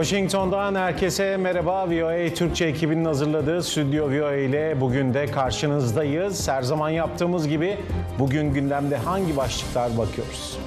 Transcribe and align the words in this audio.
Washington'dan 0.00 0.74
herkese 0.74 1.36
merhaba. 1.36 1.90
VOA 1.90 2.34
Türkçe 2.34 2.64
ekibinin 2.64 3.04
hazırladığı 3.04 3.62
Stüdyo 3.62 4.10
VOA 4.10 4.34
ile 4.34 4.80
bugün 4.80 5.14
de 5.14 5.26
karşınızdayız. 5.26 6.48
Her 6.48 6.62
zaman 6.62 6.90
yaptığımız 6.90 7.48
gibi 7.48 7.78
bugün 8.18 8.52
gündemde 8.52 8.96
hangi 8.96 9.36
başlıklar 9.36 9.98
bakıyoruz? 9.98 10.58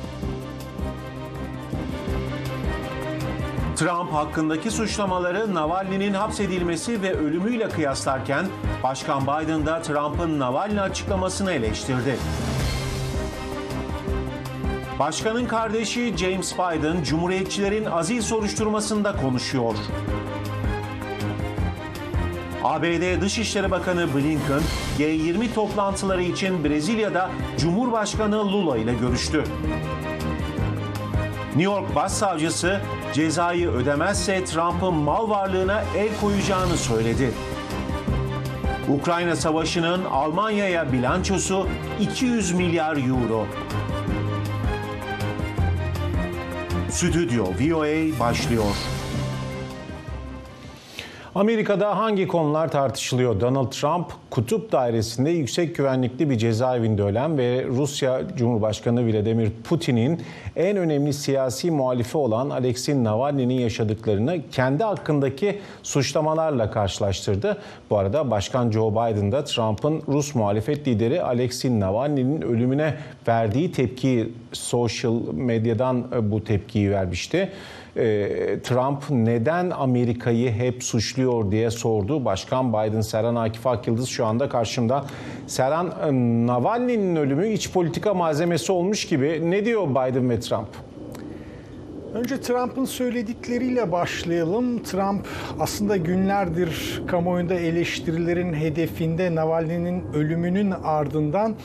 Trump 3.75 4.13
hakkındaki 4.13 4.71
suçlamaları 4.71 5.53
Navalny'nin 5.53 6.13
hapsedilmesi 6.13 7.01
ve 7.01 7.13
ölümüyle 7.13 7.69
kıyaslarken 7.69 8.45
Başkan 8.83 9.23
Biden 9.23 9.65
da 9.65 9.81
Trump'ın 9.81 10.39
Navalny 10.39 10.81
açıklamasını 10.81 11.51
eleştirdi. 11.51 12.15
Başkanın 14.99 15.45
kardeşi 15.45 16.17
James 16.17 16.53
Biden, 16.53 17.03
Cumhuriyetçilerin 17.03 17.85
azil 17.85 18.21
soruşturmasında 18.21 19.15
konuşuyor. 19.15 19.75
ABD 22.63 23.21
Dışişleri 23.21 23.71
Bakanı 23.71 24.15
Blinken, 24.15 24.61
G20 24.99 25.53
toplantıları 25.53 26.23
için 26.23 26.63
Brezilya'da 26.63 27.29
Cumhurbaşkanı 27.57 28.51
Lula 28.51 28.77
ile 28.77 28.93
görüştü. 28.93 29.43
New 31.47 31.63
York 31.63 31.95
Başsavcısı 31.95 32.81
cezayı 33.13 33.69
ödemezse 33.69 34.45
Trump'ın 34.45 34.93
mal 34.93 35.29
varlığına 35.29 35.83
el 35.97 36.09
koyacağını 36.21 36.77
söyledi. 36.77 37.31
Ukrayna 38.89 39.35
Savaşı'nın 39.35 40.05
Almanya'ya 40.05 40.91
bilançosu 40.91 41.67
200 42.01 42.51
milyar 42.51 42.97
euro. 42.97 43.45
Stüdyo 46.93 47.43
VOA 47.45 48.19
başlıyor. 48.19 48.75
Amerika'da 51.35 51.97
hangi 51.97 52.27
konular 52.27 52.71
tartışılıyor? 52.71 53.39
Donald 53.39 53.71
Trump 53.71 54.05
kutup 54.29 54.71
dairesinde 54.71 55.29
yüksek 55.29 55.75
güvenlikli 55.75 56.29
bir 56.29 56.37
cezaevinde 56.37 57.03
ölen 57.03 57.37
ve 57.37 57.65
Rusya 57.67 58.21
Cumhurbaşkanı 58.37 59.07
Vladimir 59.07 59.51
Putin'in 59.63 60.21
en 60.55 60.77
önemli 60.77 61.13
siyasi 61.13 61.71
muhalifi 61.71 62.17
olan 62.17 62.49
Alexei 62.49 63.03
Navalny'nin 63.03 63.59
yaşadıklarını 63.59 64.37
kendi 64.51 64.83
hakkındaki 64.83 65.59
suçlamalarla 65.83 66.71
karşılaştırdı. 66.71 67.57
Bu 67.89 67.97
arada 67.97 68.31
Başkan 68.31 68.71
Joe 68.71 68.91
Biden 68.91 69.31
da 69.31 69.43
Trump'ın 69.43 70.01
Rus 70.07 70.35
muhalefet 70.35 70.87
lideri 70.87 71.21
Alexei 71.23 71.79
Navalny'nin 71.79 72.41
ölümüne 72.41 72.95
verdiği 73.27 73.71
tepkiyi 73.71 74.33
social 74.51 75.13
medyadan 75.33 76.31
bu 76.31 76.43
tepkiyi 76.43 76.91
vermişti. 76.91 77.51
Trump 78.63 79.03
neden 79.09 79.69
Amerika'yı 79.69 80.51
hep 80.51 80.83
suçluyor 80.83 81.51
diye 81.51 81.71
sordu. 81.71 82.25
Başkan 82.25 82.73
Biden, 82.73 83.01
Serhan 83.01 83.35
Akif 83.35 83.67
Akyıldız 83.67 84.09
şu 84.09 84.25
anda 84.25 84.49
karşımda. 84.49 85.05
Serhan, 85.47 85.87
Navalny'nin 86.47 87.15
ölümü 87.15 87.47
iç 87.47 87.71
politika 87.71 88.13
malzemesi 88.13 88.71
olmuş 88.71 89.07
gibi. 89.07 89.51
Ne 89.51 89.65
diyor 89.65 89.89
Biden 89.89 90.29
ve 90.29 90.39
Trump? 90.39 90.67
Önce 92.13 92.41
Trump'ın 92.41 92.85
söyledikleriyle 92.85 93.91
başlayalım. 93.91 94.83
Trump 94.83 95.27
aslında 95.59 95.97
günlerdir 95.97 97.01
kamuoyunda 97.07 97.53
eleştirilerin 97.53 98.53
hedefinde 98.53 99.35
Navalny'nin 99.35 100.03
ölümünün 100.13 100.71
ardından 100.71 101.55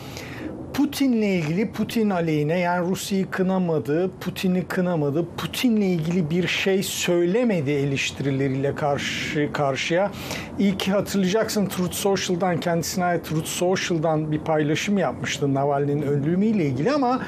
Putin'le 0.78 1.22
ilgili 1.22 1.70
Putin 1.70 2.10
aleyhine 2.10 2.58
yani 2.58 2.90
Rusya'yı 2.90 3.30
kınamadı, 3.30 4.10
Putin'i 4.20 4.64
kınamadı, 4.64 5.26
Putin'le 5.36 5.80
ilgili 5.80 6.30
bir 6.30 6.46
şey 6.46 6.82
söylemedi 6.82 7.70
eleştirileriyle 7.70 8.74
karşı 8.74 9.52
karşıya. 9.52 10.10
İlk 10.58 10.88
hatırlayacaksın 10.88 11.66
Truth 11.66 11.92
Social'dan 11.92 12.60
kendisine 12.60 13.04
ait 13.04 13.24
Truth 13.24 13.46
Social'dan 13.46 14.32
bir 14.32 14.38
paylaşım 14.38 14.98
yapmıştı 14.98 15.54
Navalny'nin 15.54 16.02
ölümüyle 16.02 16.66
ilgili 16.66 16.92
ama 16.92 17.22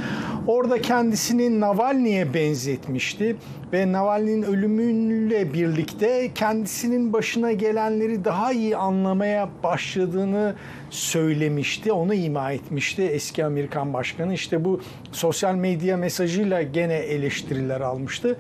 orada 0.47 0.83
kendisini 0.83 1.61
Navalny'ye 1.61 2.35
benzetmişti 2.35 3.37
ve 3.73 3.93
Navalny'nin 3.93 4.43
ölümüyle 4.43 5.53
birlikte 5.53 6.31
kendisinin 6.35 7.13
başına 7.13 7.53
gelenleri 7.53 8.25
daha 8.25 8.53
iyi 8.53 8.77
anlamaya 8.77 9.49
başladığını 9.63 10.55
söylemişti. 10.91 11.93
Onu 11.93 12.15
ima 12.15 12.53
etmişti 12.53 13.03
eski 13.03 13.45
Amerikan 13.45 13.93
başkanı. 13.93 14.35
İşte 14.35 14.65
bu 14.65 14.81
sosyal 15.13 15.55
medya 15.55 15.97
mesajıyla 15.97 16.63
gene 16.63 16.95
eleştiriler 16.95 17.81
almıştı. 17.81 18.37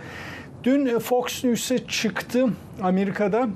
Dün 0.64 0.98
Fox 0.98 1.44
News'e 1.44 1.86
çıktı 1.86 2.47
Amerika'da 2.82 3.48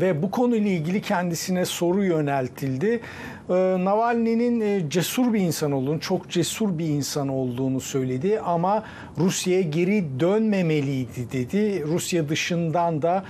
ve 0.00 0.22
bu 0.22 0.30
konuyla 0.30 0.70
ilgili 0.70 1.00
kendisine 1.02 1.64
soru 1.64 2.04
yöneltildi. 2.04 3.00
Navalny'nin 3.48 4.88
cesur 4.90 5.32
bir 5.32 5.40
insan 5.40 5.72
olduğunu, 5.72 6.00
çok 6.00 6.30
cesur 6.30 6.78
bir 6.78 6.86
insan 6.86 7.28
olduğunu 7.28 7.80
söyledi 7.80 8.40
ama 8.40 8.84
Rusya'ya 9.18 9.60
geri 9.60 10.20
dönmemeliydi 10.20 11.32
dedi. 11.32 11.84
Rusya 11.86 12.28
dışından 12.28 13.02
da 13.02 13.24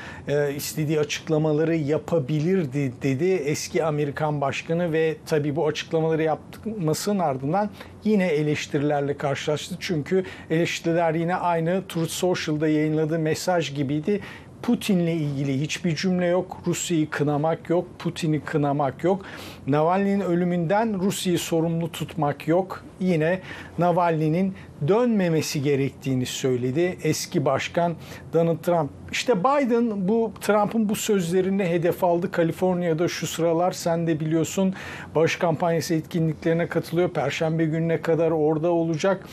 istediği 0.56 1.00
açıklamaları 1.00 1.76
yapabilirdi 1.76 2.92
dedi 3.02 3.24
eski 3.24 3.84
Amerikan 3.84 4.40
başkanı 4.40 4.92
ve 4.92 5.16
tabii 5.26 5.56
bu 5.56 5.66
açıklamaları 5.66 6.22
yapmasının 6.22 7.18
ardından 7.18 7.70
yine 8.04 8.26
eleştirilerle 8.26 9.16
karşılaştı. 9.16 9.76
Çünkü 9.80 10.24
eleştiriler 10.50 11.14
yine 11.14 11.34
aynı 11.34 11.82
Truth 11.88 12.10
Social'da 12.10 12.68
yayınladığı 12.68 13.18
mesaj 13.18 13.74
gibiydi. 13.74 14.20
Putin'le 14.66 15.06
ilgili 15.06 15.60
hiçbir 15.60 15.96
cümle 15.96 16.26
yok. 16.26 16.62
Rusya'yı 16.66 17.10
kınamak 17.10 17.70
yok. 17.70 17.86
Putin'i 17.98 18.40
kınamak 18.40 19.04
yok. 19.04 19.24
Navalny'nin 19.66 20.20
ölümünden 20.20 21.00
Rusya'yı 21.00 21.38
sorumlu 21.38 21.92
tutmak 21.92 22.48
yok. 22.48 22.84
Yine 23.00 23.40
Navalny'nin 23.78 24.54
dönmemesi 24.88 25.62
gerektiğini 25.62 26.26
söyledi 26.26 26.98
eski 27.02 27.44
başkan 27.44 27.94
Donald 28.32 28.58
Trump. 28.58 28.90
İşte 29.12 29.40
Biden 29.40 30.08
bu 30.08 30.32
Trump'ın 30.40 30.88
bu 30.88 30.96
sözlerini 30.96 31.64
hedef 31.64 32.04
aldı. 32.04 32.30
Kaliforniya'da 32.30 33.08
şu 33.08 33.26
sıralar 33.26 33.72
sen 33.72 34.06
de 34.06 34.20
biliyorsun 34.20 34.74
bağış 35.14 35.36
kampanyası 35.36 35.94
etkinliklerine 35.94 36.66
katılıyor. 36.66 37.08
Perşembe 37.08 37.64
gününe 37.64 38.00
kadar 38.00 38.30
orada 38.30 38.70
olacak. 38.70 39.26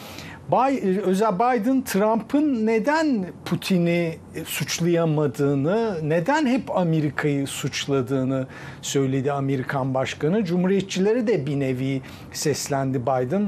Özel 1.03 1.35
Biden 1.35 1.83
Trump'ın 1.83 2.65
neden 2.65 3.25
Putin'i 3.45 4.15
suçlayamadığını, 4.45 5.97
neden 6.03 6.45
hep 6.45 6.77
Amerika'yı 6.77 7.47
suçladığını 7.47 8.47
söyledi 8.81 9.31
Amerikan 9.31 9.93
başkanı. 9.93 10.45
Cumhuriyetçilere 10.45 11.27
de 11.27 11.45
bir 11.45 11.59
nevi 11.59 12.01
seslendi 12.31 13.01
Biden. 13.01 13.47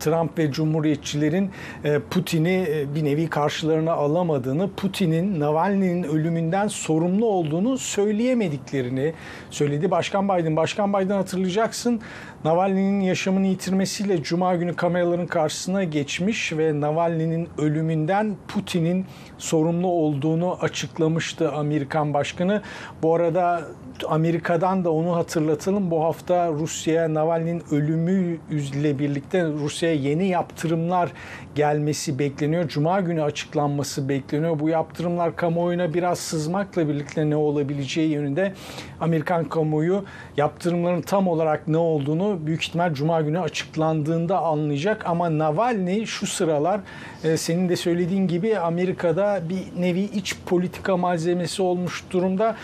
Trump 0.00 0.38
ve 0.38 0.52
Cumhuriyetçilerin 0.52 1.50
Putin'i 2.10 2.66
bir 2.94 3.04
nevi 3.04 3.26
karşılarına 3.26 3.92
alamadığını, 3.92 4.70
Putin'in 4.70 5.40
Navalny'nin 5.40 6.02
ölümünden 6.02 6.68
sorumlu 6.68 7.26
olduğunu 7.26 7.78
söyleyemediklerini 7.78 9.12
söyledi. 9.50 9.90
Başkan 9.90 10.28
Biden, 10.28 10.56
Başkan 10.56 10.92
Biden 10.92 11.16
hatırlayacaksın 11.16 12.00
Navalny'nin 12.44 13.00
yaşamını 13.00 13.46
yitirmesiyle 13.46 14.22
Cuma 14.22 14.56
günü 14.56 14.76
kameraların 14.76 15.26
karşısına 15.26 15.84
geçmiş 15.84 16.52
ve 16.52 16.80
Navalny'nin 16.80 17.48
ölümünden 17.58 18.36
Putin'in 18.48 19.06
sorumlu 19.38 19.86
olduğunu 19.86 20.58
açıklamıştı 20.60 21.52
Amerikan 21.52 22.14
Başkanı. 22.14 22.62
Bu 23.02 23.14
arada 23.14 23.62
Amerika'dan 24.08 24.84
da 24.84 24.92
onu 24.92 25.16
hatırlatalım. 25.16 25.90
Bu 25.90 26.04
hafta 26.04 26.48
Rusya'ya 26.52 27.14
Navalny'nin 27.14 27.62
ölümüyle 27.70 28.98
birlikte 28.98 29.44
Rusya'ya 29.44 29.94
yeni 29.94 30.28
yaptırımlar 30.28 31.12
gelmesi 31.54 32.18
bekleniyor. 32.18 32.68
Cuma 32.68 33.00
günü 33.00 33.22
açıklanması 33.22 34.08
bekleniyor. 34.08 34.60
Bu 34.60 34.68
yaptırımlar 34.68 35.36
kamuoyuna 35.36 35.94
biraz 35.94 36.18
sızmakla 36.18 36.88
birlikte 36.88 37.30
ne 37.30 37.36
olabileceği 37.36 38.10
yönünde 38.10 38.54
Amerikan 39.00 39.44
kamuoyu 39.44 40.04
yaptırımların 40.36 41.02
tam 41.02 41.28
olarak 41.28 41.68
ne 41.68 41.76
olduğunu 41.76 42.31
büyük 42.46 42.64
ihtimal 42.64 42.94
Cuma 42.94 43.20
günü 43.20 43.40
açıklandığında 43.40 44.38
anlayacak. 44.38 45.06
Ama 45.06 45.38
Navalny 45.38 46.06
şu 46.06 46.26
sıralar 46.26 46.80
senin 47.36 47.68
de 47.68 47.76
söylediğin 47.76 48.28
gibi 48.28 48.58
Amerika'da 48.58 49.40
bir 49.48 49.82
nevi 49.82 50.00
iç 50.00 50.36
politika 50.46 50.96
malzemesi 50.96 51.62
olmuş 51.62 52.04
durumda. 52.10 52.56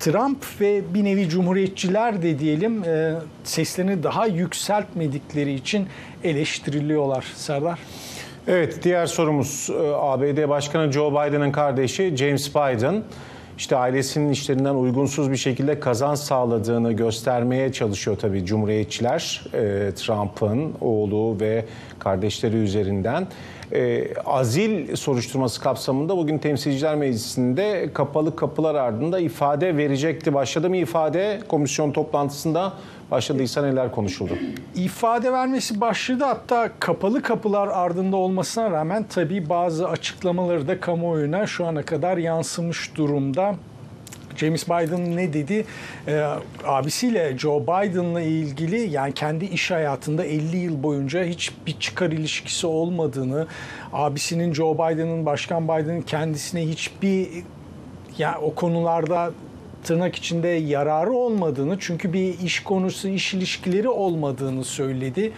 Trump 0.00 0.44
ve 0.60 0.94
bir 0.94 1.04
nevi 1.04 1.28
cumhuriyetçiler 1.28 2.22
de 2.22 2.38
diyelim 2.38 2.82
seslerini 3.44 4.02
daha 4.02 4.26
yükseltmedikleri 4.26 5.54
için 5.54 5.86
eleştiriliyorlar 6.24 7.24
Serdar. 7.34 7.78
Evet 8.48 8.78
diğer 8.82 9.06
sorumuz 9.06 9.70
ABD 9.94 10.48
Başkanı 10.48 10.92
Joe 10.92 11.10
Biden'ın 11.10 11.52
kardeşi 11.52 12.16
James 12.16 12.50
Biden. 12.54 13.02
İşte 13.58 13.76
ailesinin 13.76 14.32
işlerinden 14.32 14.74
uygunsuz 14.74 15.30
bir 15.30 15.36
şekilde 15.36 15.80
kazanç 15.80 16.18
sağladığını 16.18 16.92
göstermeye 16.92 17.72
çalışıyor 17.72 18.16
tabii 18.20 18.44
Cumhuriyetçiler. 18.44 19.44
Trump'ın 19.96 20.74
oğlu 20.80 21.40
ve 21.40 21.64
kardeşleri 21.98 22.56
üzerinden. 22.56 23.26
e, 23.72 24.08
azil 24.24 24.96
soruşturması 24.96 25.60
kapsamında 25.60 26.16
bugün 26.16 26.38
Temsilciler 26.38 26.94
Meclisi'nde 26.94 27.90
kapalı 27.94 28.36
kapılar 28.36 28.74
ardında 28.74 29.18
ifade 29.20 29.76
verecekti. 29.76 30.34
Başladı 30.34 30.68
mı 30.70 30.76
ifade 30.76 31.40
komisyon 31.48 31.92
toplantısında? 31.92 32.72
Başladıysa 33.10 33.62
neler 33.62 33.90
konuşuldu? 33.90 34.32
İfade 34.74 35.32
vermesi 35.32 35.80
başladı 35.80 36.24
hatta 36.24 36.70
kapalı 36.80 37.22
kapılar 37.22 37.68
ardında 37.68 38.16
olmasına 38.16 38.70
rağmen 38.70 39.04
tabii 39.08 39.48
bazı 39.48 39.88
açıklamaları 39.88 40.68
da 40.68 40.80
kamuoyuna 40.80 41.46
şu 41.46 41.66
ana 41.66 41.82
kadar 41.82 42.16
yansımış 42.16 42.94
durumda. 42.94 43.54
James 44.36 44.68
Biden 44.68 45.16
ne 45.16 45.32
dedi? 45.32 45.66
Ee, 46.08 46.26
abisiyle 46.64 47.38
Joe 47.38 47.62
Biden'la 47.62 48.20
ilgili 48.20 48.90
yani 48.90 49.14
kendi 49.14 49.44
iş 49.44 49.70
hayatında 49.70 50.24
50 50.24 50.56
yıl 50.56 50.82
boyunca 50.82 51.24
hiçbir 51.24 51.80
çıkar 51.80 52.10
ilişkisi 52.10 52.66
olmadığını, 52.66 53.46
abisinin 53.92 54.52
Joe 54.52 54.74
Biden'ın, 54.74 55.26
Başkan 55.26 55.64
Biden'ın 55.64 56.02
kendisine 56.02 56.68
hiçbir 56.68 57.28
yani 58.18 58.36
o 58.36 58.54
konularda 58.54 59.30
tırnak 59.86 60.16
içinde 60.16 60.48
yararı 60.48 61.12
olmadığını 61.12 61.76
çünkü 61.80 62.12
bir 62.12 62.38
iş 62.38 62.62
konusu, 62.62 63.08
iş 63.08 63.34
ilişkileri 63.34 63.88
olmadığını 63.88 64.64
söyledi. 64.64 65.32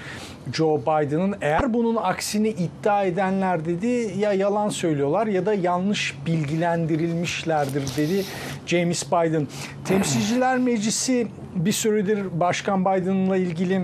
Joe 0.52 0.80
Biden'ın 0.80 1.34
eğer 1.40 1.74
bunun 1.74 1.96
aksini 1.96 2.48
iddia 2.48 3.04
edenler 3.04 3.64
dedi 3.64 4.12
ya 4.18 4.32
yalan 4.32 4.68
söylüyorlar 4.68 5.26
ya 5.26 5.46
da 5.46 5.54
yanlış 5.54 6.14
bilgilendirilmişlerdir 6.26 7.82
dedi 7.96 8.24
James 8.66 9.06
Biden. 9.06 9.48
Temsilciler 9.84 10.58
Meclisi 10.58 11.26
bir 11.54 11.72
süredir 11.72 12.40
Başkan 12.40 12.84
Biden'la 12.84 13.36
ilgili 13.36 13.82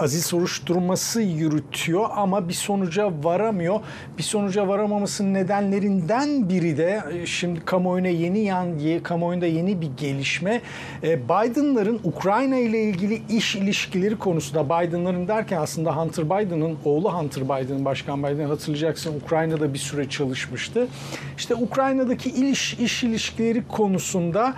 aziz 0.00 0.26
soruşturması 0.26 1.22
yürütüyor 1.22 2.08
ama 2.16 2.48
bir 2.48 2.54
sonuca 2.54 3.12
varamıyor. 3.22 3.80
Bir 4.18 4.22
sonuca 4.22 4.68
varamamasının 4.68 5.34
nedenlerinden 5.34 6.48
biri 6.48 6.76
de 6.76 7.02
e, 7.12 7.26
şimdi 7.26 7.60
kamuoyuna 7.60 8.08
yeni 8.08 8.38
yan 8.38 8.70
kamuoyunda 9.02 9.46
yeni 9.46 9.80
bir 9.80 9.90
gelişme. 9.96 10.60
E, 11.02 11.24
Biden'ların 11.24 12.00
Ukrayna 12.04 12.56
ile 12.56 12.82
ilgili 12.82 13.22
iş 13.28 13.56
ilişkileri 13.56 14.18
konusunda 14.18 14.64
Biden'ların 14.66 15.28
derken 15.28 15.56
aslında 15.56 15.96
Hunter 15.96 16.26
Biden'ın 16.26 16.76
oğlu 16.84 17.14
Hunter 17.14 17.44
Biden'ın 17.44 17.84
Başkan 17.84 18.22
Biden 18.22 18.46
hatırlayacaksın 18.46 19.20
Ukrayna'da 19.24 19.74
bir 19.74 19.78
süre 19.78 20.08
çalışmıştı. 20.08 20.88
İşte 21.36 21.54
Ukrayna'daki 21.54 22.50
iş, 22.50 22.74
iş 22.74 23.04
ilişkileri 23.04 23.68
konusunda 23.68 24.54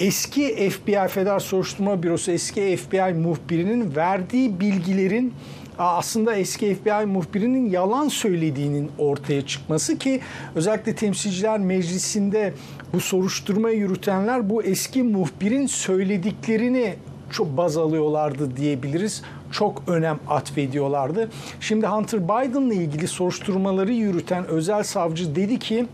eski 0.00 0.70
FBI 0.70 1.08
Federal 1.08 1.38
Soruşturma 1.38 2.02
Bürosu 2.02 2.30
eski 2.30 2.76
FBI 2.76 3.14
muhbirinin 3.14 3.96
verdiği 3.96 4.60
bilgilerin 4.60 5.34
aslında 5.78 6.34
eski 6.34 6.74
FBI 6.74 7.06
muhbirinin 7.06 7.70
yalan 7.70 8.08
söylediğinin 8.08 8.90
ortaya 8.98 9.46
çıkması 9.46 9.98
ki 9.98 10.20
özellikle 10.54 10.94
Temsilciler 10.94 11.58
Meclisi'nde 11.60 12.54
bu 12.92 13.00
soruşturmayı 13.00 13.78
yürütenler 13.78 14.50
bu 14.50 14.62
eski 14.62 15.02
muhbirin 15.02 15.66
söylediklerini 15.66 16.94
çok 17.30 17.56
baz 17.56 17.76
alıyorlardı 17.76 18.56
diyebiliriz. 18.56 19.22
Çok 19.52 19.82
önem 19.86 20.18
atfediyorlardı. 20.28 21.30
Şimdi 21.60 21.86
Hunter 21.86 22.24
Biden'la 22.24 22.74
ilgili 22.74 23.08
soruşturmaları 23.08 23.92
yürüten 23.92 24.46
özel 24.46 24.82
savcı 24.82 25.36
dedi 25.36 25.58
ki 25.58 25.86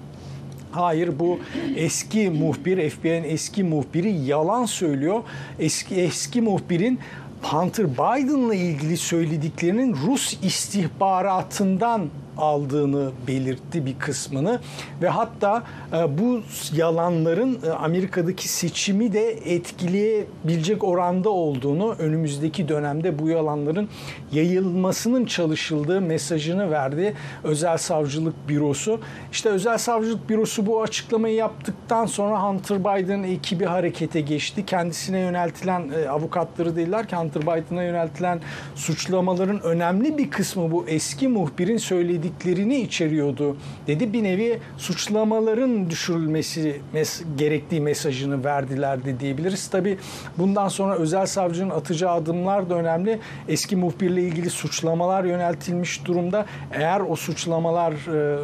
Hayır 0.72 1.19
bu 1.19 1.38
eski 1.76 2.31
muhbir, 2.31 2.90
FBI'nin 2.90 3.25
eski 3.25 3.64
muhbiri 3.64 4.12
yalan 4.12 4.64
söylüyor. 4.64 5.22
Eski 5.58 5.94
eski 5.94 6.40
muhbirin 6.40 6.99
Hunter 7.43 7.93
Biden'la 7.93 8.55
ilgili 8.55 8.96
söylediklerinin 8.96 9.96
Rus 10.06 10.38
istihbaratından 10.43 12.08
aldığını 12.38 13.11
belirtti 13.29 13.87
bir 13.87 13.99
kısmını 13.99 14.61
ve 15.03 15.09
hatta 15.09 15.62
e, 15.93 16.19
bu 16.19 16.41
yalanların 16.75 17.59
e, 17.67 17.71
Amerika'daki 17.71 18.49
seçimi 18.49 19.12
de 19.12 19.31
etkileyebilecek 19.31 20.85
oranda 20.85 21.31
olduğunu 21.31 21.94
önümüzdeki 21.99 22.69
dönemde 22.69 23.19
bu 23.19 23.29
yalanların 23.29 23.88
yayılmasının 24.32 25.25
çalışıldığı 25.25 26.00
mesajını 26.00 26.71
verdi 26.71 27.15
Özel 27.44 27.77
Savcılık 27.77 28.35
Bürosu. 28.49 29.00
İşte 29.32 29.49
Özel 29.49 29.79
Savcılık 29.79 30.29
Bürosu 30.29 30.67
bu 30.67 30.82
açıklamayı 30.82 31.35
yaptıktan 31.35 32.06
sonra 32.06 32.43
Hunter 32.43 32.81
Biden 32.81 33.23
ekibi 33.23 33.65
harekete 33.65 34.21
geçti. 34.21 34.67
Kendisine 34.67 35.19
yöneltilen 35.19 35.91
e, 35.97 36.09
avukatları 36.09 36.77
değiller 36.77 37.09
ki 37.09 37.17
Hunter 37.17 37.43
Biden'a 37.43 37.82
yöneltilen 37.82 38.41
suçlamaların 38.75 39.61
önemli 39.62 40.19
bir 40.19 40.31
kısmı 40.31 40.71
bu 40.71 40.85
eski 40.88 41.29
muhbirin 41.29 41.77
söylediği 41.77 42.19
söylediklerini 42.20 42.81
içeriyordu 42.81 43.56
dedi. 43.87 44.12
Bir 44.12 44.25
nevi 44.25 44.58
suçlamaların 44.78 45.90
düşürülmesi 45.90 46.81
mes 46.93 47.22
gerektiği 47.38 47.81
mesajını 47.81 48.44
verdilerdi 48.44 49.20
diyebiliriz. 49.20 49.69
Tabi 49.69 49.99
bundan 50.38 50.69
sonra 50.69 50.94
özel 50.94 51.26
savcının 51.26 51.70
atacağı 51.70 52.12
adımlar 52.12 52.70
da 52.70 52.75
önemli. 52.75 53.19
Eski 53.49 53.76
muhbirle 53.76 54.22
ilgili 54.22 54.50
suçlamalar 54.50 55.25
yöneltilmiş 55.25 56.05
durumda. 56.05 56.46
Eğer 56.72 57.00
o 57.00 57.17
suçlamalar 57.17 57.93
e, 57.93 58.38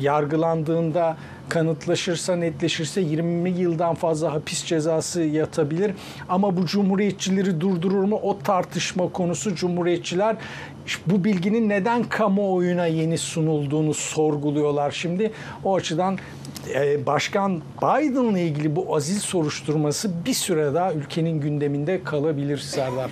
yargılandığında 0.00 1.16
kanıtlaşırsa, 1.48 2.36
netleşirse 2.36 3.00
20 3.00 3.50
yıldan 3.50 3.94
fazla 3.94 4.32
hapis 4.32 4.64
cezası 4.64 5.22
yatabilir. 5.22 5.94
Ama 6.28 6.56
bu 6.56 6.66
cumhuriyetçileri 6.66 7.60
durdurur 7.60 8.04
mu? 8.04 8.20
O 8.22 8.38
tartışma 8.38 9.08
konusu 9.12 9.54
cumhuriyetçiler 9.54 10.36
bu 11.06 11.24
bilginin 11.24 11.68
neden 11.68 12.04
kamuoyuna 12.04 12.86
yeni 12.86 13.18
sunulduğunu 13.18 13.94
sorguluyorlar 13.94 14.90
şimdi. 14.90 15.32
O 15.64 15.76
açıdan 15.76 16.18
e, 16.74 17.06
Başkan 17.06 17.62
Biden'la 17.82 18.38
ilgili 18.38 18.76
bu 18.76 18.96
azil 18.96 19.20
soruşturması 19.20 20.10
bir 20.26 20.34
süre 20.34 20.74
daha 20.74 20.92
ülkenin 20.92 21.40
gündeminde 21.40 22.04
kalabilir 22.04 22.58
Serdar. 22.58 23.10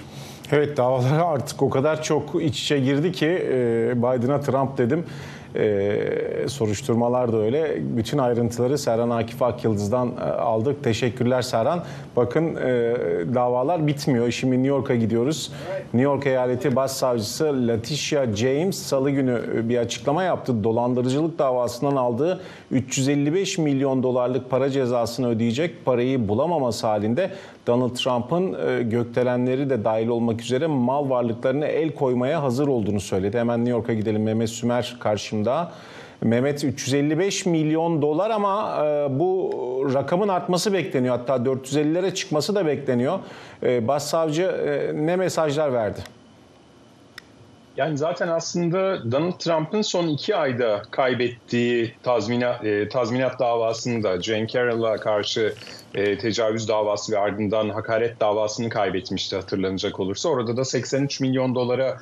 Evet 0.53 0.77
davalar 0.77 1.19
artık 1.19 1.63
o 1.63 1.71
kadar 1.71 2.03
çok 2.03 2.43
iç 2.43 2.63
içe 2.63 2.79
girdi 2.79 3.13
ki 3.13 3.27
e, 3.27 3.93
Biden'a 3.97 4.41
Trump 4.41 4.79
dedim. 4.79 5.05
Ee, 5.57 6.49
soruşturmalar 6.49 7.33
da 7.33 7.37
öyle. 7.37 7.77
Bütün 7.97 8.19
ayrıntıları 8.19 8.79
Serhan 8.79 9.11
Akif 9.11 9.43
Akyıldız'dan 9.43 10.13
e, 10.21 10.31
aldık. 10.31 10.85
Teşekkürler 10.85 11.43
Serhan. 11.43 11.85
Bakın 12.17 12.57
e, 12.57 12.95
davalar 13.35 13.87
bitmiyor. 13.87 14.31
Şimdi 14.31 14.55
New 14.55 14.69
York'a 14.69 14.95
gidiyoruz. 14.95 15.53
New 15.81 16.03
York 16.03 16.27
Eyaleti 16.27 16.77
Başsavcısı 16.77 17.69
Letitia 17.69 18.33
James 18.33 18.79
salı 18.79 19.11
günü 19.11 19.41
e, 19.57 19.69
bir 19.69 19.79
açıklama 19.79 20.23
yaptı. 20.23 20.65
Dolandırıcılık 20.65 21.39
davasından 21.39 21.97
aldığı 21.97 22.41
355 22.71 23.59
milyon 23.59 24.03
dolarlık 24.03 24.51
para 24.51 24.71
cezasını 24.71 25.29
ödeyecek 25.29 25.85
parayı 25.85 26.29
bulamaması 26.29 26.87
halinde 26.87 27.31
Donald 27.67 27.95
Trump'ın 27.95 28.57
e, 28.69 28.83
gökdelenleri 28.83 29.71
de 29.71 29.85
dahil 29.85 30.09
olmak 30.09 30.41
üzere 30.41 30.67
mal 30.67 31.11
varlıklarını 31.11 31.67
el 31.67 31.95
koymaya 31.95 32.43
hazır 32.43 32.69
olduğunu 32.69 33.01
söyledi. 33.01 33.39
Hemen 33.39 33.59
New 33.59 33.71
York'a 33.71 33.95
gidelim. 33.95 34.23
Mehmet 34.23 34.51
Sümer 34.51 34.97
karşımda. 35.01 35.40
Mehmet 36.23 36.65
355 36.65 37.47
milyon 37.47 38.03
dolar 38.03 38.31
ama 38.31 38.87
e, 38.87 39.19
bu 39.19 39.51
rakamın 39.95 40.29
artması 40.29 40.73
bekleniyor. 40.73 41.19
Hatta 41.19 41.37
450'lere 41.37 42.15
çıkması 42.15 42.55
da 42.55 42.67
bekleniyor. 42.67 43.19
E, 43.63 43.89
Başsavcı 43.89 44.43
e, 44.43 44.91
ne 45.07 45.17
mesajlar 45.17 45.73
verdi? 45.73 46.01
Yani 47.77 47.99
zaten 47.99 48.29
aslında 48.29 49.13
Donald 49.13 49.39
Trump'ın 49.39 49.83
son 49.83 50.09
iki 50.09 50.37
ayda 50.37 50.83
kaybettiği 50.91 51.95
tazminat, 52.03 52.65
e, 52.65 52.89
tazminat 52.89 53.39
davasında 53.41 54.23
Jane 54.23 54.47
Carroll'a 54.47 54.97
karşı 54.97 55.55
e, 55.95 56.19
tecavüz 56.19 56.69
davası 56.69 57.13
ve 57.13 57.19
ardından 57.19 57.69
hakaret 57.69 58.21
davasını 58.21 58.69
kaybetmişti 58.69 59.37
hatırlanacak 59.37 60.01
olursa. 60.01 60.29
Orada 60.29 60.57
da 60.57 60.65
83 60.65 61.21
milyon 61.21 61.55
dolara 61.55 62.01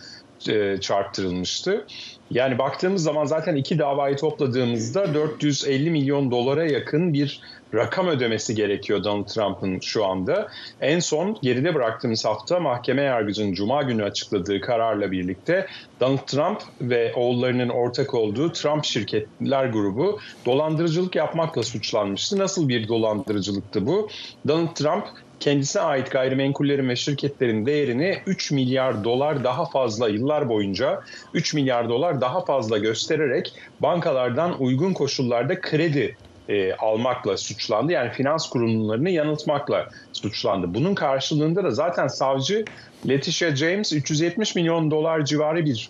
e, 0.48 0.80
çarptırılmıştı. 0.80 1.86
Yani 2.30 2.58
baktığımız 2.58 3.02
zaman 3.02 3.24
zaten 3.24 3.56
iki 3.56 3.78
davayı 3.78 4.16
topladığımızda 4.16 5.14
450 5.14 5.90
milyon 5.90 6.30
dolara 6.30 6.64
yakın 6.64 7.12
bir 7.12 7.40
rakam 7.74 8.08
ödemesi 8.08 8.54
gerekiyor 8.54 9.04
Donald 9.04 9.26
Trump'ın 9.26 9.80
şu 9.80 10.06
anda. 10.06 10.48
En 10.80 10.98
son 10.98 11.38
geride 11.42 11.74
bıraktığımız 11.74 12.24
hafta 12.24 12.60
mahkeme 12.60 13.02
yargıcının 13.02 13.52
cuma 13.52 13.82
günü 13.82 14.04
açıkladığı 14.04 14.60
kararla 14.60 15.12
birlikte 15.12 15.66
Donald 16.00 16.26
Trump 16.26 16.62
ve 16.80 17.12
oğullarının 17.14 17.68
ortak 17.68 18.14
olduğu 18.14 18.52
Trump 18.52 18.84
şirketler 18.84 19.66
grubu 19.66 20.18
dolandırıcılık 20.46 21.16
yapmakla 21.16 21.62
suçlanmıştı. 21.62 22.38
Nasıl 22.38 22.68
bir 22.68 22.88
dolandırıcılıktı 22.88 23.77
bu? 23.86 24.08
Donald 24.48 24.74
Trump 24.74 25.04
kendisine 25.40 25.82
ait 25.82 26.10
gayrimenkullerin 26.10 26.88
ve 26.88 26.96
şirketlerin 26.96 27.66
değerini 27.66 28.18
3 28.26 28.50
milyar 28.50 29.04
dolar 29.04 29.44
daha 29.44 29.64
fazla 29.64 30.08
yıllar 30.08 30.48
boyunca 30.48 31.00
3 31.34 31.54
milyar 31.54 31.88
dolar 31.88 32.20
daha 32.20 32.44
fazla 32.44 32.78
göstererek 32.78 33.54
bankalardan 33.80 34.62
uygun 34.62 34.92
koşullarda 34.92 35.60
kredi 35.60 36.16
e, 36.48 36.72
almakla 36.72 37.36
suçlandı. 37.36 37.92
Yani 37.92 38.10
finans 38.10 38.48
kurumlarını 38.48 39.10
yanıltmakla 39.10 39.88
suçlandı. 40.12 40.74
Bunun 40.74 40.94
karşılığında 40.94 41.64
da 41.64 41.70
zaten 41.70 42.06
savcı 42.06 42.64
Letitia 43.08 43.56
James 43.56 43.92
370 43.92 44.54
milyon 44.54 44.90
dolar 44.90 45.24
civarı 45.24 45.64
bir 45.64 45.88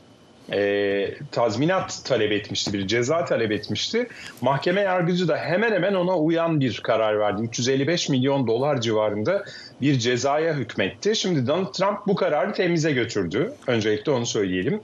e, 0.52 1.14
tazminat 1.32 2.00
talep 2.04 2.32
etmişti, 2.32 2.72
bir 2.72 2.86
ceza 2.86 3.24
talep 3.24 3.52
etmişti. 3.52 4.08
Mahkeme 4.40 4.80
yargıcı 4.80 5.28
da 5.28 5.36
hemen 5.36 5.72
hemen 5.72 5.94
ona 5.94 6.18
uyan 6.18 6.60
bir 6.60 6.80
karar 6.82 7.18
verdi. 7.18 7.42
355 7.42 8.08
milyon 8.08 8.46
dolar 8.46 8.80
civarında 8.80 9.44
bir 9.80 9.98
cezaya 9.98 10.54
hükmetti. 10.54 11.16
Şimdi 11.16 11.46
Donald 11.46 11.72
Trump 11.72 11.98
bu 12.06 12.14
kararı 12.14 12.52
temize 12.52 12.92
götürdü. 12.92 13.52
Öncelikle 13.66 14.12
onu 14.12 14.26
söyleyelim. 14.26 14.80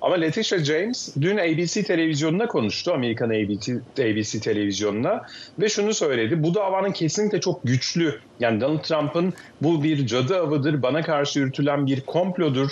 Ama 0.00 0.14
Letitia 0.14 0.58
James 0.58 1.16
dün 1.20 1.38
ABC 1.38 1.82
televizyonuna 1.82 2.46
konuştu, 2.46 2.92
Amerikan 2.92 3.28
ABC, 3.28 3.72
ABC 3.98 4.40
televizyonuna 4.40 5.22
ve 5.58 5.68
şunu 5.68 5.94
söyledi. 5.94 6.42
Bu 6.42 6.54
davanın 6.54 6.92
kesinlikle 6.92 7.40
çok 7.40 7.60
güçlü. 7.64 8.20
Yani 8.40 8.60
Donald 8.60 8.82
Trump'ın 8.82 9.32
bu 9.62 9.82
bir 9.82 10.06
cadı 10.06 10.36
avıdır, 10.36 10.82
bana 10.82 11.02
karşı 11.02 11.38
yürütülen 11.38 11.86
bir 11.86 12.00
komplodur. 12.00 12.70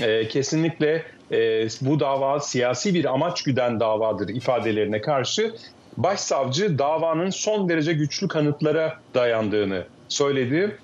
Ee, 0.00 0.28
kesinlikle 0.28 1.02
e, 1.32 1.68
bu 1.80 2.00
dava 2.00 2.40
siyasi 2.40 2.94
bir 2.94 3.04
amaç 3.04 3.42
güden 3.42 3.80
davadır 3.80 4.28
ifadelerine 4.28 5.00
karşı 5.00 5.54
başsavcı 5.96 6.78
davanın 6.78 7.30
son 7.30 7.68
derece 7.68 7.92
güçlü 7.92 8.28
kanıtlara 8.28 8.98
dayandığını 9.14 9.84
söyledi 10.08 10.78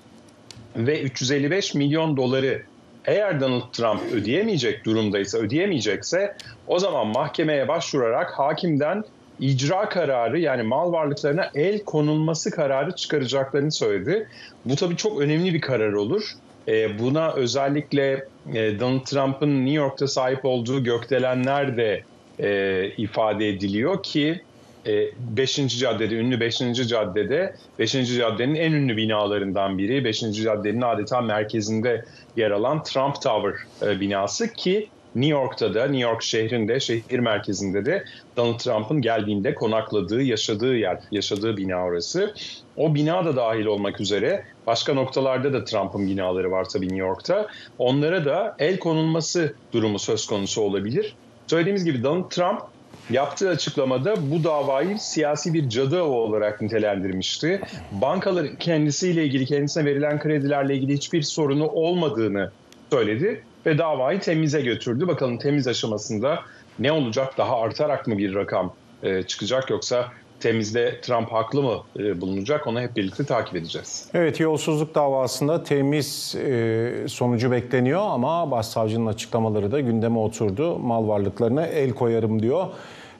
ve 0.75 1.01
355 1.01 1.73
milyon 1.73 2.17
doları 2.17 2.61
eğer 3.05 3.41
Donald 3.41 3.71
Trump 3.71 4.01
ödeyemeyecek 4.13 4.85
durumdaysa, 4.85 5.37
ödeyemeyecekse 5.37 6.35
o 6.67 6.79
zaman 6.79 7.07
mahkemeye 7.07 7.67
başvurarak 7.67 8.39
hakimden 8.39 9.03
icra 9.39 9.89
kararı 9.89 10.39
yani 10.39 10.63
mal 10.63 10.91
varlıklarına 10.91 11.49
el 11.55 11.83
konulması 11.83 12.51
kararı 12.51 12.95
çıkaracaklarını 12.95 13.71
söyledi. 13.71 14.27
Bu 14.65 14.75
tabii 14.75 14.95
çok 14.95 15.21
önemli 15.21 15.53
bir 15.53 15.61
karar 15.61 15.93
olur. 15.93 16.23
E, 16.67 16.99
buna 16.99 17.31
özellikle 17.33 18.25
e, 18.53 18.79
Donald 18.79 19.05
Trump'ın 19.05 19.65
New 19.65 19.73
York'ta 19.73 20.07
sahip 20.07 20.45
olduğu 20.45 20.83
gökdelenler 20.83 21.77
de 21.77 22.03
e, 22.39 22.87
ifade 22.97 23.49
ediliyor 23.49 24.03
ki 24.03 24.41
5. 24.85 25.79
caddede, 25.79 26.15
ünlü 26.15 26.39
5. 26.39 26.57
caddede, 26.87 27.55
5. 27.79 27.91
caddenin 27.91 28.55
en 28.55 28.71
ünlü 28.71 28.97
binalarından 28.97 29.77
biri, 29.77 30.05
5. 30.05 30.19
caddenin 30.19 30.81
adeta 30.81 31.21
merkezinde 31.21 32.05
yer 32.37 32.51
alan 32.51 32.83
Trump 32.83 33.21
Tower 33.21 33.53
binası 33.99 34.53
ki 34.53 34.89
New 35.15 35.31
York'ta 35.39 35.73
da, 35.73 35.83
New 35.83 36.09
York 36.09 36.23
şehrinde, 36.23 36.79
şehir 36.79 37.19
merkezinde 37.19 37.85
de 37.85 38.03
Donald 38.37 38.59
Trump'ın 38.59 39.01
geldiğinde 39.01 39.55
konakladığı, 39.55 40.21
yaşadığı 40.21 40.75
yer, 40.75 40.99
yaşadığı 41.11 41.57
bina 41.57 41.85
orası. 41.85 42.33
O 42.77 42.95
bina 42.95 43.25
da 43.25 43.35
dahil 43.35 43.65
olmak 43.65 44.01
üzere 44.01 44.43
başka 44.67 44.93
noktalarda 44.93 45.53
da 45.53 45.63
Trump'ın 45.63 46.07
binaları 46.07 46.51
var 46.51 46.65
tabii 46.65 46.87
New 46.87 47.05
York'ta. 47.05 47.47
Onlara 47.79 48.25
da 48.25 48.55
el 48.59 48.79
konulması 48.79 49.53
durumu 49.73 49.99
söz 49.99 50.25
konusu 50.25 50.61
olabilir. 50.61 51.15
Söylediğimiz 51.47 51.85
gibi 51.85 52.03
Donald 52.03 52.29
Trump 52.29 52.61
yaptığı 53.09 53.49
açıklamada 53.49 54.15
bu 54.31 54.43
davayı 54.43 54.99
siyasi 54.99 55.53
bir 55.53 55.69
cadı 55.69 56.01
avı 56.01 56.13
olarak 56.13 56.61
nitelendirmişti. 56.61 57.61
Bankaların 57.91 58.55
kendisiyle 58.55 59.23
ilgili, 59.23 59.45
kendisine 59.45 59.85
verilen 59.85 60.19
kredilerle 60.19 60.75
ilgili 60.75 60.93
hiçbir 60.93 61.21
sorunu 61.21 61.67
olmadığını 61.67 62.51
söyledi 62.91 63.43
ve 63.65 63.77
davayı 63.77 64.19
temize 64.19 64.61
götürdü. 64.61 65.07
Bakalım 65.07 65.37
temiz 65.37 65.67
aşamasında 65.67 66.39
ne 66.79 66.91
olacak? 66.91 67.37
Daha 67.37 67.61
artarak 67.61 68.07
mı 68.07 68.17
bir 68.17 68.35
rakam 68.35 68.73
e, 69.03 69.23
çıkacak 69.23 69.69
yoksa 69.69 70.07
temizde 70.39 71.01
Trump 71.01 71.31
haklı 71.31 71.63
mı 71.63 71.83
e, 71.99 72.21
bulunacak? 72.21 72.67
Onu 72.67 72.81
hep 72.81 72.95
birlikte 72.95 73.23
takip 73.25 73.55
edeceğiz. 73.55 74.09
Evet 74.13 74.39
yolsuzluk 74.39 74.95
davasında 74.95 75.63
temiz 75.63 76.35
e, 76.35 76.91
sonucu 77.07 77.51
bekleniyor 77.51 78.01
ama 78.01 78.51
başsavcının 78.51 79.05
açıklamaları 79.05 79.71
da 79.71 79.79
gündeme 79.79 80.17
oturdu. 80.17 80.79
Mal 80.79 81.07
varlıklarına 81.07 81.65
el 81.65 81.91
koyarım 81.91 82.41
diyor. 82.41 82.67